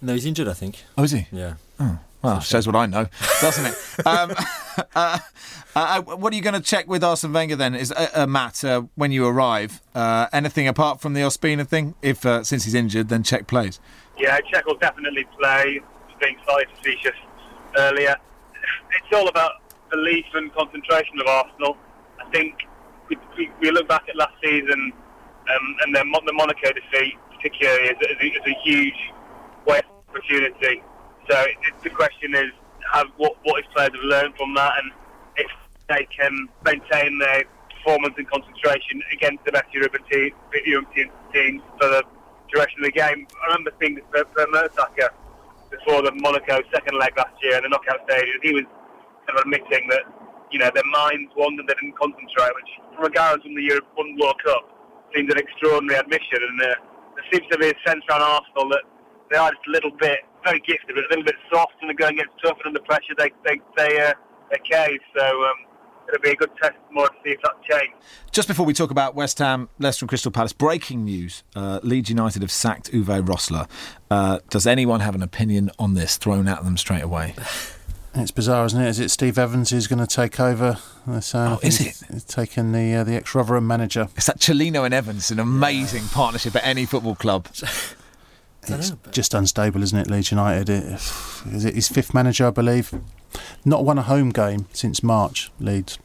[0.01, 0.83] No, he's injured, I think.
[0.99, 1.27] Oh, is he?
[1.31, 1.55] Yeah.
[1.79, 1.99] Oh.
[2.23, 3.07] Well, shows what I know,
[3.41, 4.07] doesn't it?
[4.07, 4.33] um,
[4.95, 5.19] uh,
[5.75, 7.75] uh, what are you going to check with Arsene Wenger then?
[7.75, 9.81] Is uh, uh, Matt uh, when you arrive?
[9.95, 11.95] Uh, anything apart from the Ospina thing?
[12.03, 13.81] If uh, since he's injured, then Cech plays.
[14.19, 15.81] Yeah, Cech will definitely play.
[16.21, 17.17] Being slightly facetious
[17.77, 18.15] earlier,
[18.91, 19.53] it's all about
[19.91, 21.77] belief and concentration of Arsenal.
[22.21, 22.55] I think
[23.09, 24.93] we, we, we look back at last season
[25.51, 29.13] um, and then the Monaco defeat, particularly, is, is, a, is a huge
[29.67, 30.83] waste opportunity.
[31.31, 32.51] So it, the question is,
[32.93, 34.93] have what what his players have learned from that, and
[35.37, 35.51] if
[35.89, 37.45] they can maintain their
[37.83, 40.33] performance and concentration against the best European, team,
[40.67, 42.03] European teams for the
[42.53, 43.27] duration of the game.
[43.43, 45.11] I remember seeing Per Mertesacker
[45.71, 48.65] before the Monaco second leg last year in the knockout stage, and he was
[49.27, 50.05] kind of admitting that
[50.51, 54.69] you know their minds wandered, they didn't concentrate, which regardless from the Europe, World Cup
[55.15, 56.39] seems an extraordinary admission.
[56.39, 56.75] And uh,
[57.17, 58.85] there seems to be a sense around Arsenal that
[59.31, 61.95] they are just a little bit very gifted, but a little bit soft, and they're
[61.95, 63.15] going against tough and under pressure.
[63.17, 64.15] They they they uh,
[64.51, 65.01] they cave.
[65.17, 65.25] So.
[65.25, 65.73] Um,
[66.09, 67.95] it'll be a good test more to see if that changed.
[68.31, 71.43] Just before we talk about West Ham, Leicester and Crystal Palace, breaking news.
[71.55, 73.69] Uh, Leeds United have sacked Uwe Rosler.
[74.11, 77.35] Uh, does anyone have an opinion on this thrown at them straight away?
[78.15, 78.89] It's bizarre, isn't it?
[78.89, 80.77] Is it Steve Evans who's going to take over?
[81.09, 82.03] oh, is it?
[82.13, 84.09] He's taking the uh, the ex Rotherham manager.
[84.17, 86.09] It's that Cellino and Evans, an amazing yeah.
[86.13, 87.49] partnership at any football club.
[88.69, 90.11] it's know, just unstable, isn't it?
[90.11, 90.69] Leeds United.
[90.69, 90.85] It,
[91.53, 92.95] is it his fifth manager, I believe?
[93.65, 95.51] Not won a home game since March.
[95.59, 95.99] Leeds.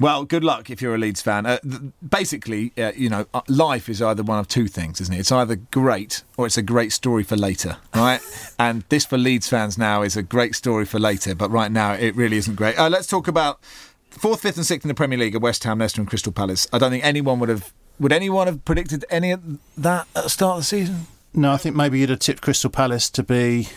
[0.00, 1.46] Well, good luck if you're a Leeds fan.
[1.46, 5.14] Uh, th- basically, uh, you know, uh, life is either one of two things, isn't
[5.14, 5.18] it?
[5.18, 8.20] It's either great or it's a great story for later, right?
[8.58, 11.92] and this for Leeds fans now is a great story for later, but right now
[11.92, 12.78] it really isn't great.
[12.78, 13.62] Uh, let's talk about
[14.10, 16.66] fourth, fifth, and sixth in the Premier League: West Ham, Leicester, and Crystal Palace.
[16.72, 17.72] I don't think anyone would have.
[18.00, 19.40] Would anyone have predicted any of
[19.76, 21.06] that at the start of the season?
[21.34, 23.68] No, I think maybe you'd have tipped Crystal Palace to be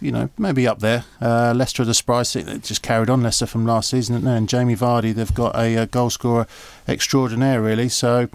[0.00, 1.04] you know, maybe up there.
[1.20, 4.26] Uh, Leicester are the surprise team that just carried on Leicester from last season, and
[4.26, 6.46] then Jamie Vardy, they've got a, a goal scorer
[6.88, 7.88] extraordinaire, really.
[7.88, 8.28] So,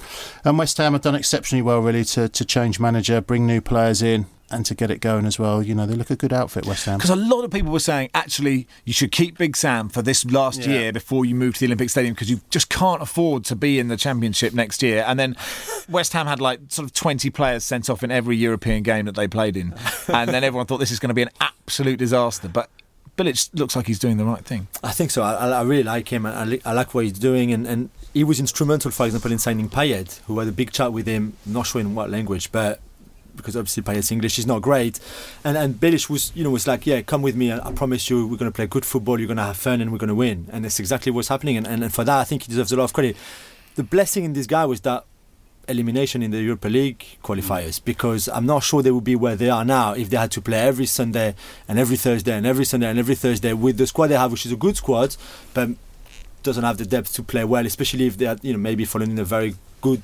[0.43, 4.01] and West Ham have done exceptionally well, really, to, to change manager, bring new players
[4.01, 5.62] in and to get it going as well.
[5.62, 6.98] You know, they look a good outfit, West Ham.
[6.98, 10.26] Because a lot of people were saying, actually, you should keep Big Sam for this
[10.26, 10.70] last yeah.
[10.70, 13.80] year before you move to the Olympic Stadium because you just can't afford to be
[13.80, 15.04] in the Championship next year.
[15.06, 15.36] And then
[15.89, 19.15] West Ham had like sort of 20 players sent off in every European game that
[19.15, 19.74] they played in.
[20.08, 22.48] And then everyone thought this is going to be an absolute disaster.
[22.48, 22.70] But
[23.18, 24.68] Bilic looks like he's doing the right thing.
[24.84, 25.24] I think so.
[25.24, 26.26] I, I really like him.
[26.26, 29.70] I, I, like what he's doing, and, and he was instrumental, for example, in signing
[29.70, 31.34] Payet, who had a big chat with him.
[31.46, 32.82] not sure in what language, but
[33.36, 35.00] because obviously Payet's English is not great.
[35.43, 37.52] And and Bilic was you know was like, yeah, come with me.
[37.52, 39.19] I, I promise you, we're going to play good football.
[39.19, 40.48] You're going to have fun, and we're going to win.
[40.52, 41.58] And that's exactly what's happening.
[41.58, 43.15] And, and, and for that, I think he deserves a lot of credit.
[43.76, 45.06] The blessing in this guy was that
[45.67, 49.50] elimination in the Europa League qualifiers because I'm not sure they would be where they
[49.50, 51.36] are now if they had to play every Sunday
[51.67, 54.45] and every Thursday and every Sunday and every Thursday with the squad they have, which
[54.45, 55.15] is a good squad,
[55.54, 55.69] but
[56.43, 59.19] doesn't have the depth to play well, especially if they are, you know maybe in
[59.19, 60.02] a very good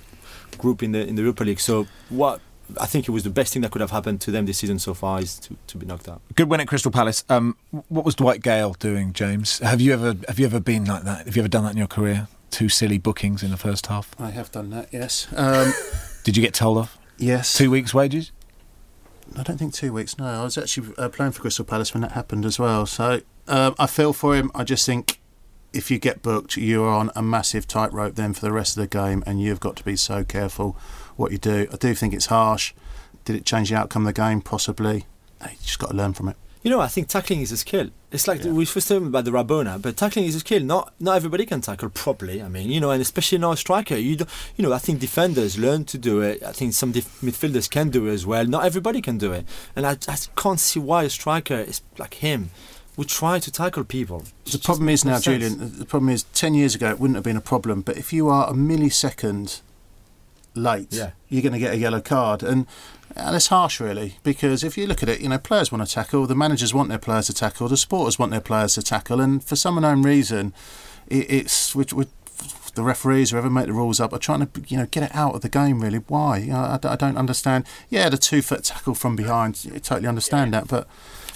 [0.58, 1.60] group in the in the Europa League.
[1.60, 2.42] So what
[2.80, 4.80] I think it was the best thing that could have happened to them this season
[4.80, 6.22] so far is to, to be knocked out.
[6.36, 7.24] Good win at Crystal Palace.
[7.30, 7.58] Um,
[7.90, 9.60] what was Dwight Gayle doing, James?
[9.60, 11.26] Have you ever have you ever been like that?
[11.26, 12.28] Have you ever done that in your career?
[12.50, 14.14] Two silly bookings in the first half.
[14.20, 14.90] I have done that.
[14.92, 15.28] Yes.
[15.36, 15.74] Um,
[16.24, 16.98] Did you get told off?
[17.18, 17.58] Yes.
[17.58, 18.32] Two weeks' wages.
[19.38, 20.18] I don't think two weeks.
[20.18, 22.86] No, I was actually uh, playing for Crystal Palace when that happened as well.
[22.86, 24.52] So um, I feel for him.
[24.54, 25.22] I just think
[25.74, 28.82] if you get booked, you are on a massive tightrope then for the rest of
[28.82, 30.78] the game, and you've got to be so careful
[31.16, 31.68] what you do.
[31.72, 32.74] I do think it's harsh.
[33.26, 34.42] Did it change the outcome of the game?
[34.42, 35.06] Possibly.
[35.42, 36.38] You just got to learn from it.
[36.64, 37.90] You know, I think tackling is a skill.
[38.12, 38.52] It's like yeah.
[38.52, 40.62] we first talked about the Rabona, but tackling is a skill.
[40.62, 42.42] Not not everybody can tackle properly.
[42.42, 43.96] I mean, you know, and especially not a striker.
[43.96, 44.26] You do,
[44.58, 46.44] you know, I think defenders learn to do it.
[46.44, 48.46] I think some def- midfielders can do it as well.
[48.46, 49.46] Not everybody can do it,
[49.76, 52.52] and I, I can't see why a striker is like him
[52.96, 54.26] would try to tackle people.
[54.46, 55.26] The problem is now, sense.
[55.26, 55.80] Julian.
[55.80, 58.30] The problem is, ten years ago it wouldn't have been a problem, but if you
[58.30, 59.62] are a millisecond
[60.56, 61.12] late, yeah.
[61.30, 62.44] you're going to get a yellow card.
[62.44, 62.68] And,
[63.16, 65.94] and it's harsh, really, because if you look at it, you know, players want to
[65.94, 69.20] tackle, the managers want their players to tackle, the supporters want their players to tackle,
[69.20, 70.54] and for some unknown reason,
[71.08, 72.10] it, it's which, which,
[72.76, 75.36] the referees, whoever make the rules up, are trying to you know get it out
[75.36, 75.82] of the game.
[75.82, 76.38] Really, why?
[76.38, 77.66] You know, I, I, don't understand.
[77.90, 80.62] Yeah, the two foot tackle from behind, I totally understand yeah.
[80.62, 80.88] that, but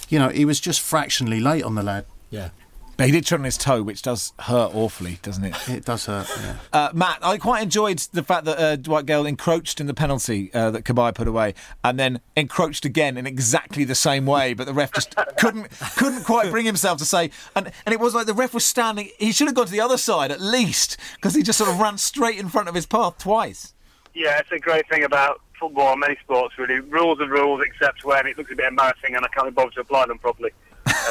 [0.08, 2.06] you know, he was just fractionally late on the lad.
[2.30, 2.50] Yeah.
[2.96, 5.68] But he did trip on his toe, which does hurt awfully, doesn't it?
[5.68, 6.28] It does hurt.
[6.40, 6.56] Yeah.
[6.72, 10.50] Uh, Matt, I quite enjoyed the fact that uh, Dwight Gayle encroached in the penalty
[10.54, 11.54] uh, that Cabaye put away,
[11.84, 14.54] and then encroached again in exactly the same way.
[14.54, 18.14] But the ref just couldn't couldn't quite bring himself to say, and and it was
[18.14, 19.10] like the ref was standing.
[19.18, 21.78] He should have gone to the other side at least because he just sort of
[21.78, 23.74] ran straight in front of his path twice.
[24.14, 26.80] Yeah, it's a great thing about football and many sports really.
[26.80, 29.74] Rules are rules, except when it looks a bit embarrassing and I can't be bothered
[29.74, 30.50] to apply them properly.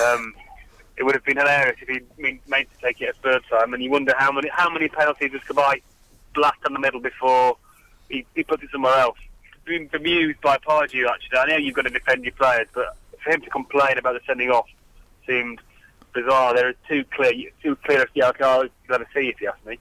[0.06, 0.34] Um,
[0.98, 3.74] it would have been hilarious if he'd been made to take it a third time,
[3.74, 5.82] and you wonder how many how many penalties does Cabaye
[6.34, 7.58] blast on the middle before
[8.10, 9.18] he, he puts it somewhere else.
[9.66, 11.38] Being bemused by Pardew, actually.
[11.38, 14.20] I know you've got to defend your players, but for him to complain about the
[14.28, 14.68] sending off
[15.26, 15.60] seemed
[16.14, 16.54] bizarre.
[16.54, 19.80] There are two clear, two clear yellow cards oh, you've see, if you ask me.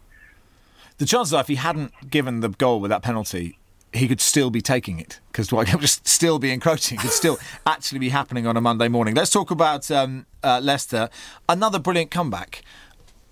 [0.99, 3.59] The chances are, if he hadn't given the goal with that penalty,
[3.95, 6.99] he could still be taking it because what could just still be encroaching.
[6.99, 9.15] It could still actually be happening on a Monday morning.
[9.15, 11.09] Let's talk about um, uh, Leicester.
[11.49, 12.63] Another brilliant comeback.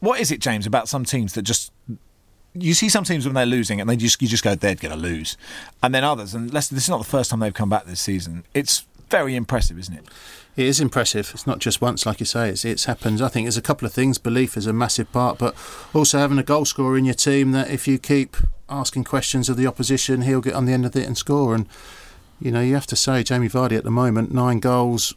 [0.01, 1.73] What is it, James, about some teams that just
[2.55, 4.95] you see some teams when they're losing and they just you just go they're going
[4.95, 5.37] to lose,
[5.83, 6.75] and then others and Leicester.
[6.75, 8.45] This is not the first time they've come back this season.
[8.55, 10.05] It's very impressive, isn't it?
[10.57, 11.31] It is impressive.
[11.33, 12.51] It's not just once, like you say.
[12.51, 13.23] It's it's happened.
[13.23, 14.19] I think there's a couple of things.
[14.19, 15.55] Belief is a massive part, but
[15.95, 18.37] also having a goal scorer in your team that if you keep
[18.73, 21.55] asking questions of the opposition, he'll get on the end of it and score.
[21.55, 21.67] And
[22.41, 25.15] you know, you have to say Jamie Vardy at the moment, nine goals,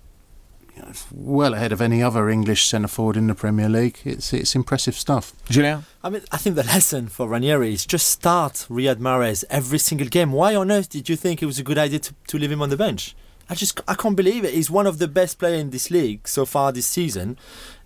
[0.75, 3.99] you know, well ahead of any other English centre forward in the Premier League.
[4.05, 5.33] It's it's impressive stuff.
[5.49, 5.85] Julien?
[6.03, 10.07] I mean, I think the lesson for Ranieri is just start Riyad Mahrez every single
[10.07, 10.31] game.
[10.31, 12.61] Why on earth did you think it was a good idea to, to leave him
[12.61, 13.15] on the bench?
[13.49, 14.53] I just I can't believe it.
[14.53, 17.37] He's one of the best players in this league so far this season,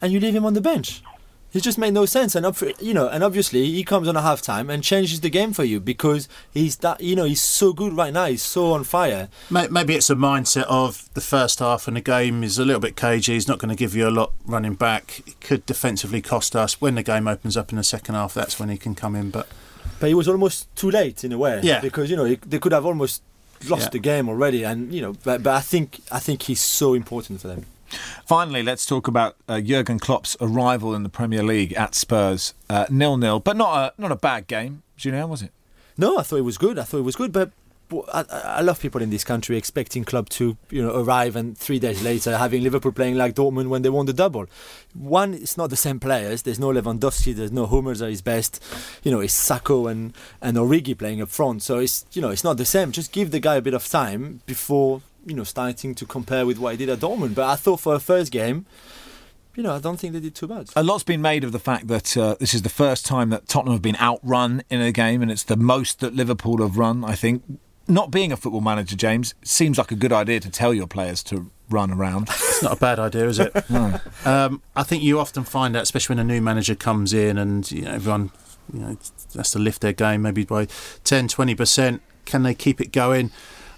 [0.01, 1.01] and you leave him on the bench.
[1.51, 2.45] It just made no sense, and
[2.79, 5.63] you know, and obviously he comes on a half time and changes the game for
[5.63, 8.25] you because he's that you know he's so good right now.
[8.27, 9.29] He's so on fire.
[9.49, 12.95] Maybe it's a mindset of the first half, and the game is a little bit
[12.95, 13.33] cagey.
[13.33, 15.23] He's not going to give you a lot running back.
[15.25, 18.35] It could defensively cost us when the game opens up in the second half.
[18.35, 19.47] That's when he can come in, but.
[19.99, 21.61] But he was almost too late in a way.
[21.63, 21.81] Yeah.
[21.81, 23.23] Because you know they could have almost
[23.67, 23.89] lost Yeah.
[23.89, 27.41] the game already, and you know, but, but I think I think he's so important
[27.41, 27.65] for them.
[28.25, 32.53] Finally, let's talk about uh, Jurgen Klopp's arrival in the Premier League at Spurs.
[32.69, 35.51] Uh, nil nil, but not a not a bad game, Julien, was it?
[35.97, 36.79] No, I thought it was good.
[36.79, 37.51] I thought it was good, but
[38.13, 41.79] I, I love people in this country expecting Klopp to you know arrive and three
[41.79, 44.45] days later having Liverpool playing like Dortmund when they won the double.
[44.93, 46.43] One, it's not the same players.
[46.43, 47.35] There's no Lewandowski.
[47.35, 48.63] There's no Hummels at his best.
[49.03, 51.63] You know, it's Sacco and and Origi playing up front.
[51.63, 52.91] So it's you know it's not the same.
[52.91, 56.57] Just give the guy a bit of time before you know starting to compare with
[56.57, 57.35] what he did at Dortmund.
[57.35, 58.65] But I thought for a first game.
[59.55, 60.69] You know, I don't think they did too bad.
[60.75, 63.47] A lot's been made of the fact that uh, this is the first time that
[63.47, 67.03] Tottenham have been outrun in a game, and it's the most that Liverpool have run.
[67.03, 67.43] I think.
[67.87, 71.23] Not being a football manager, James, seems like a good idea to tell your players
[71.23, 72.29] to run around.
[72.29, 73.71] It's not a bad idea, is it?
[74.25, 77.69] um, I think you often find that, especially when a new manager comes in and
[77.71, 78.31] you know, everyone
[78.73, 78.97] you know,
[79.35, 80.67] has to lift their game maybe by
[81.03, 81.99] 10, 20%.
[82.25, 83.31] Can they keep it going?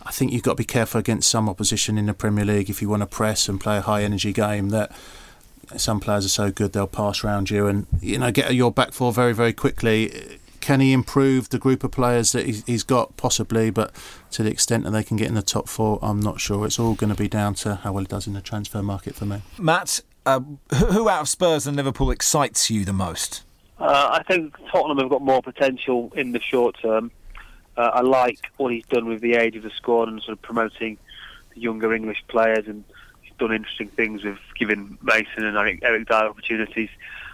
[0.05, 2.81] I think you've got to be careful against some opposition in the Premier League if
[2.81, 4.91] you want to press and play a high energy game that
[5.77, 8.91] some players are so good they'll pass around you and you know get your back
[8.91, 10.37] four very very quickly.
[10.59, 13.17] Can he improve the group of players that he's- he's got?
[13.17, 13.91] Possibly, but
[14.31, 16.67] to the extent that they can get in the top four, I'm not sure.
[16.67, 19.15] It's all going to be down to how well he does in the transfer market
[19.15, 19.41] for me.
[19.57, 20.39] Matt, uh,
[20.75, 23.43] who who out of Spurs and Liverpool excites you the most?
[23.79, 27.09] Uh, I think Tottenham have got more potential in the short term.
[27.77, 30.41] Uh, I like what he's done with the age of the squad and sort of
[30.41, 30.97] promoting
[31.53, 32.83] the younger English players, and
[33.21, 36.89] he's done interesting things with giving Mason and I think Eric Dier opportunities.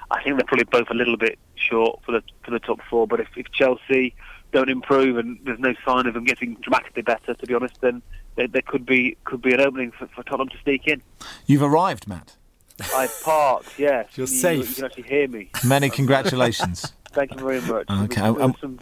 [0.10, 3.08] I think they're probably both a little bit short for the for the top four.
[3.08, 4.16] But if, if Chelsea
[4.54, 8.02] don't improve and there's no sign of them getting dramatically better, to be honest, then
[8.36, 11.02] there, there could be could be an opening for, for Tottenham to sneak in.
[11.46, 12.36] You've arrived, Matt.
[12.96, 14.08] I've parked, yes.
[14.16, 14.70] You're you, safe.
[14.70, 15.50] You can actually hear me.
[15.66, 16.94] Many congratulations.
[17.10, 17.90] Thank you very much.
[17.90, 18.80] Okay, There was- there um, some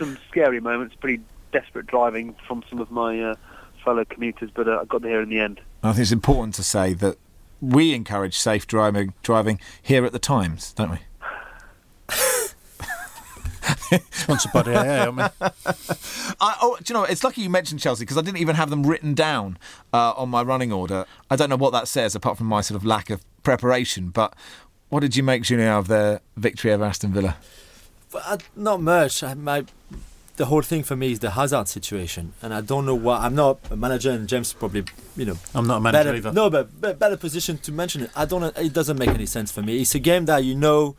[0.00, 3.34] some scary moments, pretty desperate driving from some of my uh,
[3.84, 5.60] fellow commuters, but uh, I got there in the end.
[5.82, 7.16] I think it's important to say that
[7.60, 10.98] we encourage safe driving driving here at the Times, don't we?
[14.10, 15.22] Sponsored by the AA, aren't we?
[16.40, 17.04] I, oh, do you know?
[17.04, 19.58] It's lucky you mentioned Chelsea because I didn't even have them written down
[19.92, 21.04] uh, on my running order.
[21.30, 24.10] I don't know what that says apart from my sort of lack of preparation.
[24.10, 24.34] But
[24.88, 27.36] what did you make, Julien, of their victory over Aston Villa?
[28.12, 29.22] But uh, not much.
[29.22, 29.64] I, my,
[30.36, 33.18] the whole thing for me is the Hazard situation, and I don't know why.
[33.24, 34.84] I'm not a manager, and James probably,
[35.16, 36.32] you know, I'm not a manager better, either.
[36.32, 38.10] No, but, but better position to mention it.
[38.16, 38.40] I don't.
[38.40, 39.80] know- It doesn't make any sense for me.
[39.80, 40.96] It's a game that you know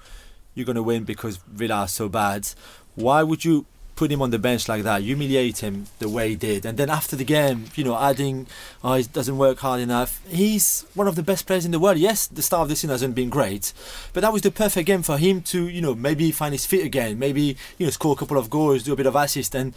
[0.55, 2.47] you're going to win because Villa are so bad.
[2.95, 6.35] Why would you put him on the bench like that, humiliate him the way he
[6.35, 8.47] did, and then after the game, you know, adding,
[8.83, 10.21] oh, he doesn't work hard enough.
[10.27, 11.97] He's one of the best players in the world.
[11.97, 13.73] Yes, the start of the season hasn't been great,
[14.13, 16.85] but that was the perfect game for him to, you know, maybe find his feet
[16.85, 19.73] again, maybe you know, score a couple of goals, do a bit of assist, and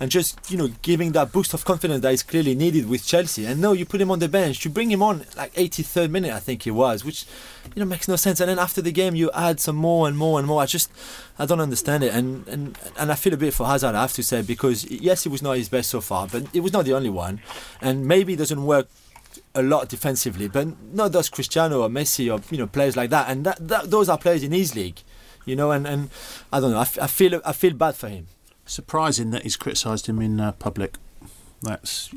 [0.00, 3.46] and just you know, giving that boost of confidence that is clearly needed with Chelsea.
[3.46, 6.32] And no, you put him on the bench, you bring him on like 83rd minute,
[6.32, 7.26] I think it was, which
[7.74, 8.40] you know makes no sense.
[8.40, 10.62] And then after the game, you add some more and more and more.
[10.62, 10.90] I just
[11.38, 14.12] I don't understand it, and and and I feel a bit for Hazard, I have
[14.14, 16.84] to say, because yes, it was not his best so far, but it was not
[16.84, 17.40] the only one,
[17.80, 18.88] and maybe it doesn't work
[19.54, 23.28] a lot defensively, but not those Cristiano or Messi or you know players like that.
[23.28, 25.00] And that, that those are players in his league,
[25.44, 25.70] you know.
[25.70, 26.10] And, and
[26.52, 26.78] I don't know.
[26.78, 28.26] I, f- I feel I feel bad for him.
[28.66, 30.96] Surprising that he's criticised him in uh, public.
[31.62, 32.10] That's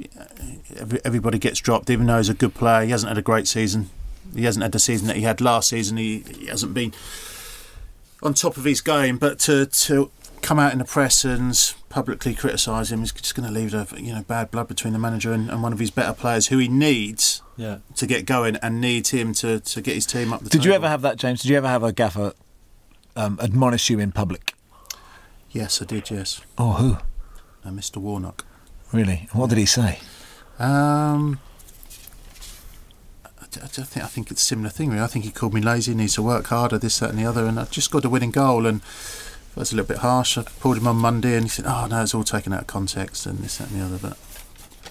[0.75, 2.83] every, everybody gets dropped, even though he's a good player.
[2.85, 3.89] He hasn't had a great season.
[4.35, 5.97] He hasn't had the season that he had last season.
[5.97, 6.93] He, he hasn't been
[8.21, 9.17] on top of his game.
[9.17, 13.47] But to to come out in the press and publicly criticise him is just going
[13.47, 15.89] to leave a you know bad blood between the manager and, and one of his
[15.91, 17.77] better players who he needs Yeah.
[17.95, 20.73] to get going and needs him to, to get his team up the Did you
[20.73, 21.41] ever have that, James?
[21.41, 22.33] Did you ever have a gaffer
[23.15, 24.53] um, admonish you in public?
[25.51, 26.09] Yes, I did.
[26.09, 26.91] Yes, Oh, who?
[27.65, 27.97] uh, Mr.
[27.97, 28.45] Warnock.
[28.91, 29.27] Really?
[29.33, 29.99] What did he say?
[30.59, 31.39] Um,
[33.25, 34.89] I, I think I think it's a similar thing.
[34.89, 35.01] Really.
[35.01, 37.45] I think he called me lazy, needs to work harder, this, that, and the other.
[37.45, 40.37] And I just got a winning goal, and that was a little bit harsh.
[40.37, 42.67] I pulled him on Monday, and he said, "Oh no, it's all taken out of
[42.67, 44.17] context, and this, that, and the other." But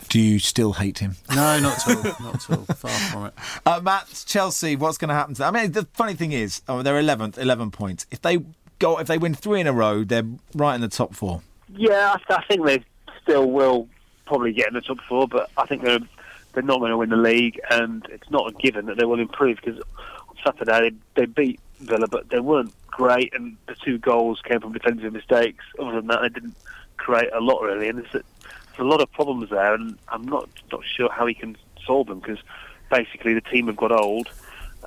[0.08, 1.16] Do you still hate him?
[1.30, 2.64] no, not at all, not at all.
[2.76, 3.34] Far from it.
[3.66, 5.54] Uh, Matt, Chelsea, what's going to happen to them?
[5.56, 8.06] I mean, the funny thing is, oh, they're 11th, 11 points.
[8.12, 8.38] If they
[8.80, 11.42] if they win three in a row, they're right in the top four.
[11.74, 12.84] Yeah, I, I think they
[13.22, 13.88] still will
[14.24, 16.00] probably get in the top four, but I think they're
[16.52, 19.20] they're not going to win the league, and it's not a given that they will
[19.20, 19.78] improve because
[20.28, 24.60] on Saturday they, they beat Villa, but they weren't great, and the two goals came
[24.60, 25.64] from defensive mistakes.
[25.78, 26.56] Other than that, they didn't
[26.96, 28.24] create a lot really, and there's
[28.78, 31.56] a lot of problems there, and I'm not not sure how he can
[31.86, 32.38] solve them because
[32.90, 34.30] basically the team have got old.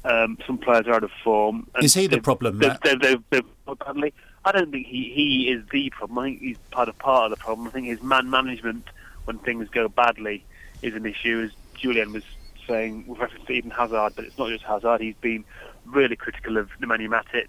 [0.03, 1.67] Um, some players are out of form.
[1.81, 4.13] Is he the problem, They've, they've, they've, they've badly.
[4.45, 6.19] I don't think he, he is the problem.
[6.19, 7.67] I think he's part of part of the problem.
[7.67, 8.85] I think his man management
[9.25, 10.45] when things go badly
[10.81, 12.23] is an issue, as Julien was
[12.67, 14.13] saying with reference to even Hazard.
[14.15, 15.01] But it's not just Hazard.
[15.01, 15.43] He's been
[15.85, 17.47] really critical of Nemanja Matic.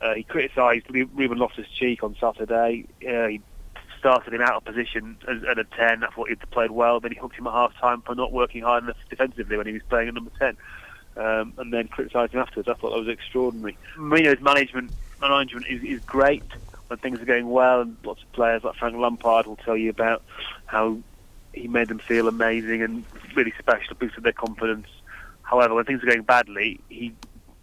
[0.00, 2.86] Uh, he criticised Ruben Loftus-Cheek on Saturday.
[3.06, 3.40] Uh, he
[3.98, 6.04] started him out of position as, at a 10.
[6.04, 7.00] I thought he'd played well.
[7.00, 9.72] Then he hooked him at half time for not working hard enough defensively when he
[9.72, 10.56] was playing at number 10.
[11.18, 12.68] Um, and then criticised him afterwards.
[12.68, 13.76] I thought that was extraordinary.
[13.96, 16.44] Mourinho's management management is, is great
[16.86, 19.90] when things are going well, and lots of players like Frank Lampard will tell you
[19.90, 20.22] about
[20.66, 20.98] how
[21.52, 23.04] he made them feel amazing and
[23.34, 24.86] really special, boosted their confidence.
[25.42, 27.12] However, when things are going badly, he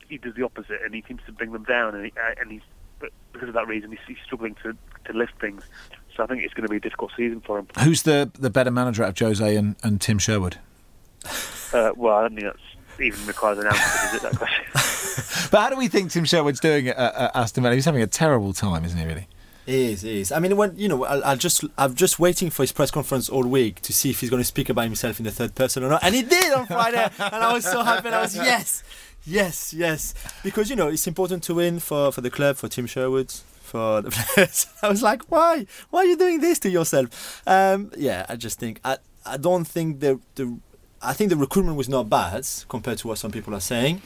[0.09, 2.51] he does the opposite, and he seems to bring them down, and, he, uh, and
[2.51, 2.61] he's
[3.31, 4.75] because of that reason, he's, he's struggling to
[5.05, 5.63] to lift things.
[6.15, 7.67] So I think it's going to be a difficult season for him.
[7.79, 10.57] Who's the the better manager out of Jose and, and Tim Sherwood?
[11.73, 14.21] Uh, well, I don't think that's even requires an answer, does it?
[14.21, 14.65] That question.
[15.51, 17.75] But how do we think Tim Sherwood's doing at, at Aston Villa?
[17.75, 19.05] He's having a terrible time, isn't he?
[19.05, 19.27] Really?
[19.65, 20.31] He is, he is.
[20.31, 23.29] I mean, when you know, I, I just, I'm just waiting for his press conference
[23.29, 25.83] all week to see if he's going to speak about himself in the third person
[25.83, 28.07] or not, and he did on Friday, and I was so happy.
[28.07, 28.83] And I was yes,
[29.25, 32.85] yes, yes, because you know it's important to win for for the club, for Tim
[32.85, 34.67] Sherwood, for the players.
[34.83, 37.41] I was like, why, why are you doing this to yourself?
[37.47, 40.59] Um, yeah, I just think I, I don't think the the,
[41.05, 44.01] I think the recruitment was not bad compared to what some people are saying,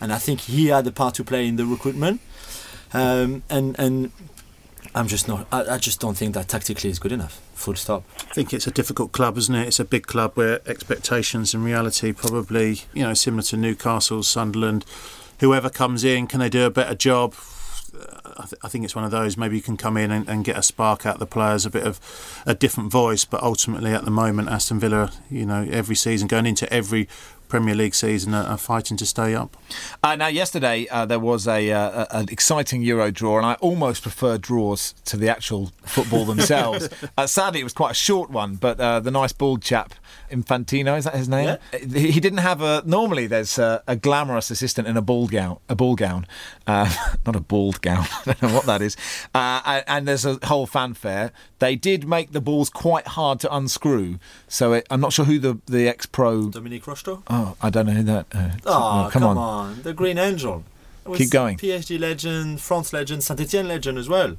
[0.00, 2.20] and I think he had a part to play in the recruitment,
[2.92, 4.12] um, and and.
[4.94, 5.46] I'm just not.
[5.52, 7.40] I, I just don't think that tactically is good enough.
[7.54, 8.04] Full stop.
[8.30, 9.68] I think it's a difficult club, isn't it?
[9.68, 14.86] It's a big club where expectations and reality probably, you know, similar to Newcastle, Sunderland.
[15.40, 17.34] Whoever comes in, can they do a better job?
[18.36, 19.36] I, th- I think it's one of those.
[19.36, 21.70] Maybe you can come in and, and get a spark out of the players, a
[21.70, 22.00] bit of
[22.46, 23.24] a different voice.
[23.24, 27.08] But ultimately, at the moment, Aston Villa, you know, every season going into every
[27.48, 29.56] Premier League season, are, are fighting to stay up.
[30.02, 34.02] Uh, now, yesterday uh, there was a, uh, an exciting Euro draw, and I almost
[34.02, 36.88] prefer draws to the actual football themselves.
[37.16, 39.94] uh, sadly, it was quite a short one, but uh, the nice bald chap,
[40.30, 41.56] Infantino, is that his name?
[41.72, 42.82] Uh, He, he didn't have a.
[42.84, 46.26] Normally, there's a, a glamorous assistant in a ball gown, a ball gown,
[46.66, 46.92] uh,
[47.26, 48.06] not a bald gown.
[48.26, 48.96] I don't know what that is.
[49.34, 51.32] Uh, and, and there's a whole fanfare.
[51.58, 55.38] They did make the balls quite hard to unscrew, so it, I'm not sure who
[55.38, 56.48] the the ex pro.
[56.50, 57.22] Dominique Rocheteau.
[57.28, 58.26] Oh, I don't know who that.
[58.32, 59.36] Uh, Oh, come, come, on.
[59.38, 59.82] on.
[59.82, 60.62] the Green Angel.
[61.14, 61.56] Keep going.
[61.56, 64.36] PSG legend, France legend, Saint Etienne legend as well.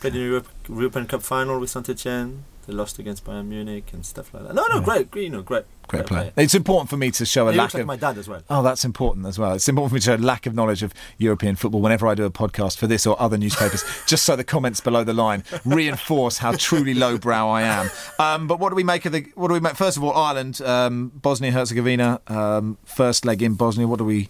[0.00, 2.44] Played in the Europe, European Cup final with Saint Etienne.
[2.70, 4.54] They lost against Bayern Munich and stuff like that.
[4.54, 6.32] No, no, great, you know, great, Great player.
[6.36, 7.86] It's important for me to show a He lack like of.
[7.88, 8.42] my dad as well.
[8.48, 9.54] Oh, that's important as well.
[9.54, 12.14] It's important for me to show a lack of knowledge of European football whenever I
[12.14, 15.42] do a podcast for this or other newspapers, just so the comments below the line
[15.64, 17.90] reinforce how truly lowbrow I am.
[18.20, 19.26] Um, but what do we make of the?
[19.34, 19.74] What do we make?
[19.74, 23.88] First of all, Ireland, um, Bosnia Herzegovina, um, first leg in Bosnia.
[23.88, 24.28] What do we?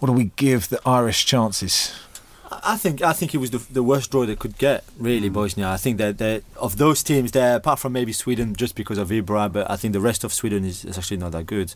[0.00, 1.94] What do we give the Irish chances?
[2.66, 5.34] I think I think it was the, the worst draw they could get, really, Mm.
[5.34, 5.68] Bosnia.
[5.68, 9.08] I think that that of those teams there, apart from maybe Sweden, just because of
[9.10, 11.74] Ibra, but I think the rest of Sweden is, is actually not that good.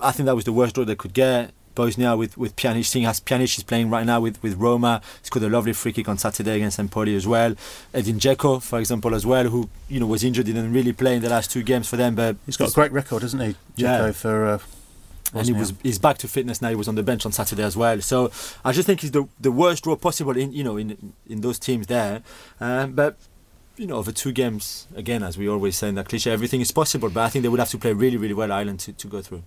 [0.00, 1.52] I think that was the worst draw they could get.
[1.74, 5.42] Bosnia with with Pjanic, seeing as Pjanic is playing right now with, with Roma, scored
[5.44, 7.54] a lovely free kick on Saturday against Empoli as well.
[7.92, 11.22] Edin Dzeko, for example, as well, who you know was injured, didn't really play in
[11.22, 14.06] the last two games for them, but He's got a great record, hasn't he, Dzeko,
[14.06, 14.12] Yeah.
[14.12, 14.58] for uh,
[15.34, 16.68] and he was he's back to fitness now.
[16.68, 18.00] He was on the bench on Saturday as well.
[18.00, 18.30] So
[18.64, 21.58] I just think he's the the worst draw possible in you know in in those
[21.58, 22.22] teams there.
[22.60, 23.16] Um, but
[23.76, 26.72] you know, over two games, again, as we always say in that cliche, everything is
[26.72, 27.10] possible.
[27.10, 29.20] But I think they would have to play really, really well, Ireland, to, to go
[29.20, 29.42] through.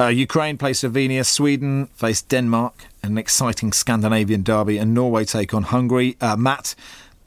[0.00, 5.64] Uh, Ukraine play Slovenia, Sweden face Denmark, an exciting Scandinavian derby, and Norway take on
[5.64, 6.16] Hungary.
[6.20, 6.74] Uh, Matt,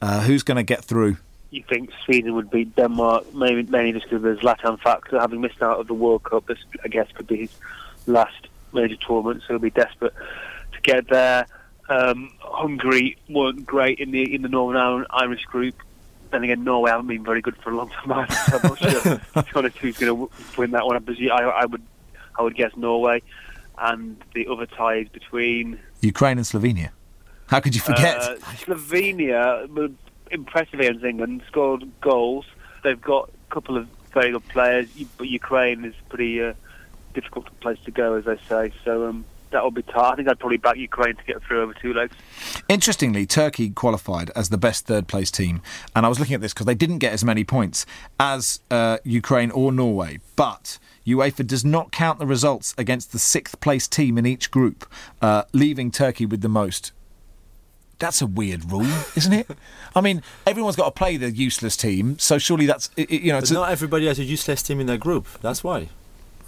[0.02, 1.16] uh, who's going to get through?
[1.50, 5.40] You think Sweden would beat Denmark, maybe mainly just because of the Zlatan factor, having
[5.40, 6.46] missed out of the World Cup.
[6.46, 7.50] This, I guess, could be his
[8.08, 10.14] last major tournament, so he'll be desperate
[10.72, 11.46] to get there.
[11.88, 15.74] Um, Hungary weren't great in the in the Northern Ireland Irish group
[16.30, 18.12] then again, Norway haven't been very good for a long time.
[18.12, 19.20] I'm not sure,
[19.54, 20.96] honest who's going to win that one.
[20.96, 21.82] I, I would,
[22.38, 23.22] I would guess Norway,
[23.78, 26.90] and the other tie is between Ukraine and Slovenia.
[27.46, 28.18] How could you forget?
[28.18, 29.94] Uh, Slovenia,
[30.30, 32.44] impressive against England, scored goals.
[32.84, 36.52] They've got a couple of very good players, but Ukraine is pretty uh,
[37.14, 38.72] difficult place to go, as they say.
[38.84, 39.08] So.
[39.08, 40.12] Um, that would be tough.
[40.12, 42.14] I think I'd probably back Ukraine to get through over two legs.
[42.68, 45.62] Interestingly, Turkey qualified as the best third place team,
[45.96, 47.86] and I was looking at this because they didn't get as many points
[48.20, 50.78] as uh, Ukraine or Norway, but.
[51.06, 54.86] UEFA does not count the results against the sixth place team in each group,
[55.22, 56.92] uh, leaving Turkey with the most.
[57.98, 59.48] That's a weird rule, isn't it?
[59.96, 63.40] I mean, everyone's got to play the useless team, so surely that's you know.
[63.40, 65.26] But not everybody has a useless team in their group.
[65.40, 65.88] That's why.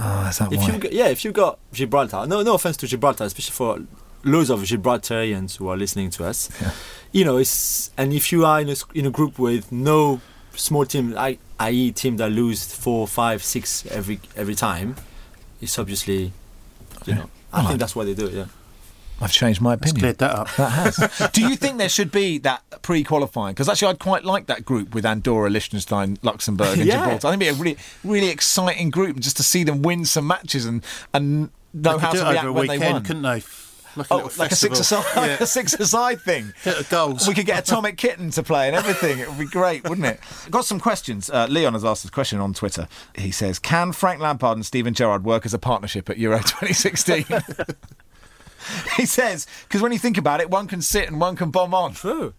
[0.02, 0.68] Oh, is that if why?
[0.68, 3.78] You, yeah, if you got Gibraltar, no, no offense to Gibraltar, especially for
[4.24, 6.48] loads of Gibraltarians who are listening to us.
[6.60, 6.72] Yeah.
[7.12, 10.20] You know, it's and if you are in a in a group with no
[10.54, 14.96] small team, I, i.e., team that lose four, five, six every every time,
[15.60, 16.32] it's obviously,
[17.04, 18.32] you know, I think that's why they do it.
[18.32, 18.46] Yeah.
[19.20, 19.96] I've changed my opinion.
[20.00, 20.48] cleared that up.
[20.56, 21.30] That has.
[21.32, 23.54] Do you think there should be that pre-qualifying?
[23.54, 27.00] Because actually, I'd quite like that group with Andorra, Liechtenstein, Luxembourg, and Yeah.
[27.00, 27.28] Gibraltar.
[27.28, 30.26] I think it'd be a really, really exciting group just to see them win some
[30.26, 32.82] matches and and know They how could do to it react over a when weekend,
[32.82, 33.04] they won.
[33.04, 33.42] couldn't they?
[33.96, 35.36] Like a, Oh, like a six-a-side, like Yeah.
[35.40, 36.52] a six-a-side thing.
[36.62, 37.26] Hit the goals.
[37.26, 39.18] We could get Atomic Kitten to play and everything.
[39.18, 40.20] It would be great, wouldn't it?
[40.48, 41.28] Got some questions.
[41.28, 42.86] Uh, Leon has asked this question on Twitter.
[43.16, 47.24] He says, "Can Frank Lampard and Steven Gerrard work as a partnership at Euro 2016?"
[48.96, 51.74] he says, "Because when you think about it, one can sit and one can bomb
[51.74, 52.34] on." True.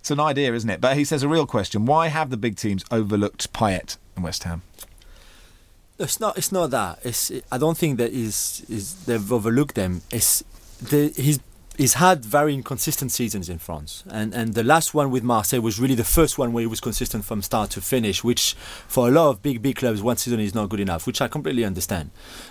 [0.00, 0.80] It's an idea, isn't it?
[0.80, 4.44] But he says a real question: Why have the big teams overlooked Payet and West
[4.44, 4.62] Ham?
[5.98, 6.36] It's not.
[6.36, 6.98] It's not that.
[7.04, 7.30] It's.
[7.50, 8.64] I don't think that is.
[8.68, 10.02] Is they've overlooked them.
[10.10, 10.42] It's
[10.80, 11.40] the he's.
[11.78, 15.80] He's had very inconsistent seasons in France, and and the last one with Marseille was
[15.80, 18.22] really the first one where he was consistent from start to finish.
[18.22, 18.54] Which,
[18.86, 21.06] for a lot of big big clubs, one season is not good enough.
[21.06, 22.10] Which I completely understand.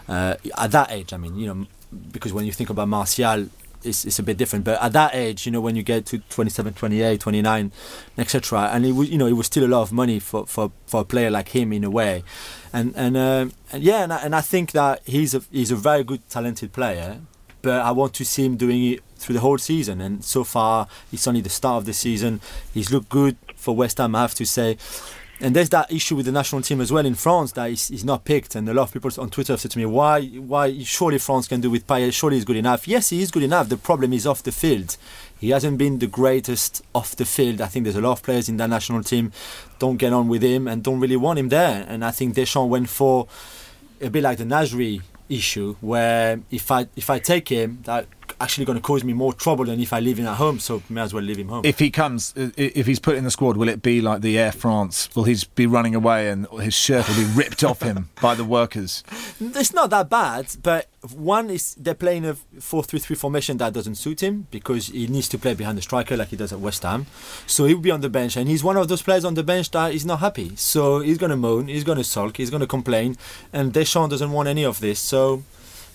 [0.09, 1.67] Uh, at that age, I mean, you know,
[2.11, 3.47] because when you think about Martial,
[3.83, 4.65] it's, it's a bit different.
[4.65, 7.71] But at that age, you know, when you get to 27, 28, 29,
[8.17, 10.71] etc., and it was, you know, it was still a lot of money for, for,
[10.85, 12.23] for a player like him in a way,
[12.73, 15.75] and and, um, and yeah, and I, and I think that he's a he's a
[15.75, 17.21] very good, talented player.
[17.63, 20.87] But I want to see him doing it through the whole season, and so far
[21.13, 22.41] it's only the start of the season.
[22.73, 24.77] He's looked good for West Ham, I have to say.
[25.41, 28.05] And there's that issue with the national team as well in France that is, he's
[28.05, 28.53] not picked.
[28.53, 30.27] And a lot of people on Twitter have said to me, "Why?
[30.27, 30.83] Why?
[30.83, 32.13] Surely France can do with Payet.
[32.13, 33.67] Surely he's good enough." Yes, he is good enough.
[33.67, 34.97] The problem is off the field.
[35.39, 37.59] He hasn't been the greatest off the field.
[37.59, 39.31] I think there's a lot of players in that national team
[39.79, 41.85] don't get on with him and don't really want him there.
[41.87, 43.27] And I think Deschamps went for
[43.99, 48.05] a bit like the Nasri issue, where if I if I take him, that
[48.41, 50.59] actually going to cause me more trouble than if I leave him at home.
[50.59, 51.65] So may as well leave him home.
[51.65, 54.51] If he comes, if he's put in the squad, will it be like the Air
[54.51, 55.13] France?
[55.15, 58.45] Will he be running away and his shirt will be ripped off him by the
[58.45, 59.03] workers?
[59.39, 63.73] It's not that bad, but one is they're playing a 4 3 3 formation that
[63.73, 66.59] doesn't suit him because he needs to play behind the striker like he does at
[66.59, 67.07] West Ham.
[67.47, 69.71] So he'll be on the bench, and he's one of those players on the bench
[69.71, 70.55] that is not happy.
[70.55, 73.17] So he's going to moan, he's going to sulk, he's going to complain,
[73.51, 74.99] and Deschamps doesn't want any of this.
[74.99, 75.43] So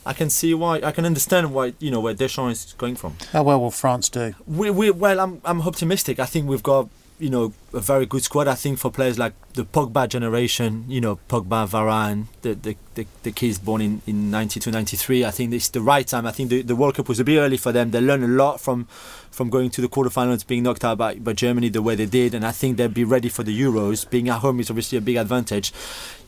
[0.07, 3.17] I can see why, I can understand why, you know, where Deschamps is going from.
[3.33, 4.35] How well will France do?
[4.47, 6.21] We, we well, I'm I'm optimistic.
[6.21, 6.89] I think we've got
[7.19, 8.47] you know a very good squad.
[8.47, 13.07] I think for players like the Pogba generation, you know Pogba, Varane, the the, the,
[13.25, 15.25] the kids born in in 92, 93.
[15.25, 16.25] I think it's the right time.
[16.25, 17.91] I think the, the World Cup was a bit early for them.
[17.91, 18.85] They learned a lot from
[19.31, 22.33] from going to the quarterfinals, being knocked out by, by Germany the way they did,
[22.33, 24.09] and I think they'll be ready for the Euros.
[24.09, 25.73] Being at home is obviously a big advantage,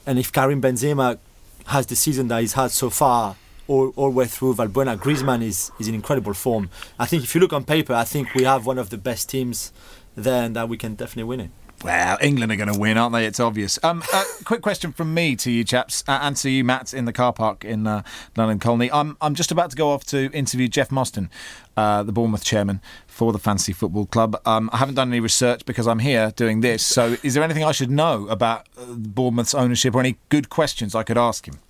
[0.05, 1.19] and if Karim Benzema
[1.67, 3.37] has the season that he's had so far
[3.69, 4.55] all, all way through.
[4.55, 6.71] Valbuena, Griezmann is, is in incredible form.
[6.99, 9.29] I think if you look on paper, I think we have one of the best
[9.29, 9.73] teams
[10.17, 11.51] there and that we can definitely win it.
[11.85, 13.25] Well, England are going to win, aren't they?
[13.25, 13.79] It's obvious.
[13.85, 17.05] Um, uh, quick question from me to you, chaps, uh, and to you, Matt, in
[17.05, 18.03] the car park in uh,
[18.37, 18.91] London Colney.
[18.91, 21.31] I'm I'm just about to go off to interview Jeff Mostyn,
[21.77, 24.41] uh, the Bournemouth chairman for the Fantasy Football Club.
[24.45, 26.85] Um, I haven't done any research because I'm here doing this.
[26.85, 30.97] So, is there anything I should know about uh, Bournemouth's ownership, or any good questions
[30.97, 31.61] I could ask him?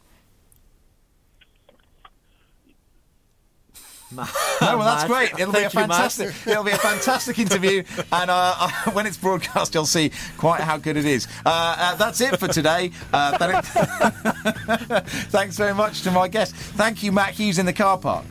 [4.17, 4.25] no,
[4.63, 5.33] well, that's great.
[5.39, 6.35] It'll be a Thank you, fantastic.
[6.47, 10.79] it'll be a fantastic interview, and uh, uh, when it's broadcast, you'll see quite how
[10.79, 11.27] good it is.
[11.45, 12.91] Uh, uh, that's it for today.
[13.13, 13.65] Uh, that-
[15.31, 16.55] Thanks very much to my guest.
[16.55, 18.25] Thank you, Matt Hughes, in the car park.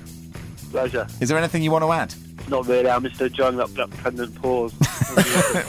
[0.71, 1.05] Pleasure.
[1.21, 2.13] Is there anything you want to add?
[2.49, 2.89] Not really.
[2.89, 4.73] I'm just enjoying that, that pendant pause.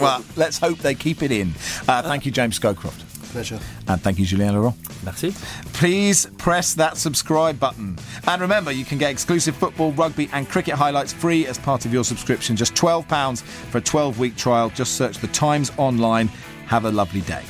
[0.01, 1.51] well, let's hope they keep it in.
[1.87, 3.05] Uh, thank you, James Scowcroft.
[3.29, 3.59] Pleasure.
[3.87, 4.77] And thank you, Julien Laurens.
[5.05, 5.33] Merci.
[5.73, 7.97] Please press that subscribe button.
[8.27, 11.93] And remember, you can get exclusive football, rugby, and cricket highlights free as part of
[11.93, 12.57] your subscription.
[12.57, 14.71] Just £12 for a 12 week trial.
[14.71, 16.29] Just search The Times online.
[16.67, 17.43] Have a lovely day.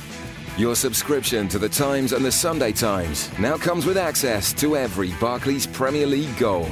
[0.57, 5.13] Your subscription to the Times and the Sunday Times now comes with access to every
[5.19, 6.67] Barclays Premier League goal.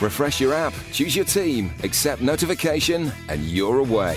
[0.00, 4.16] Refresh your app, choose your team, accept notification, and you're away.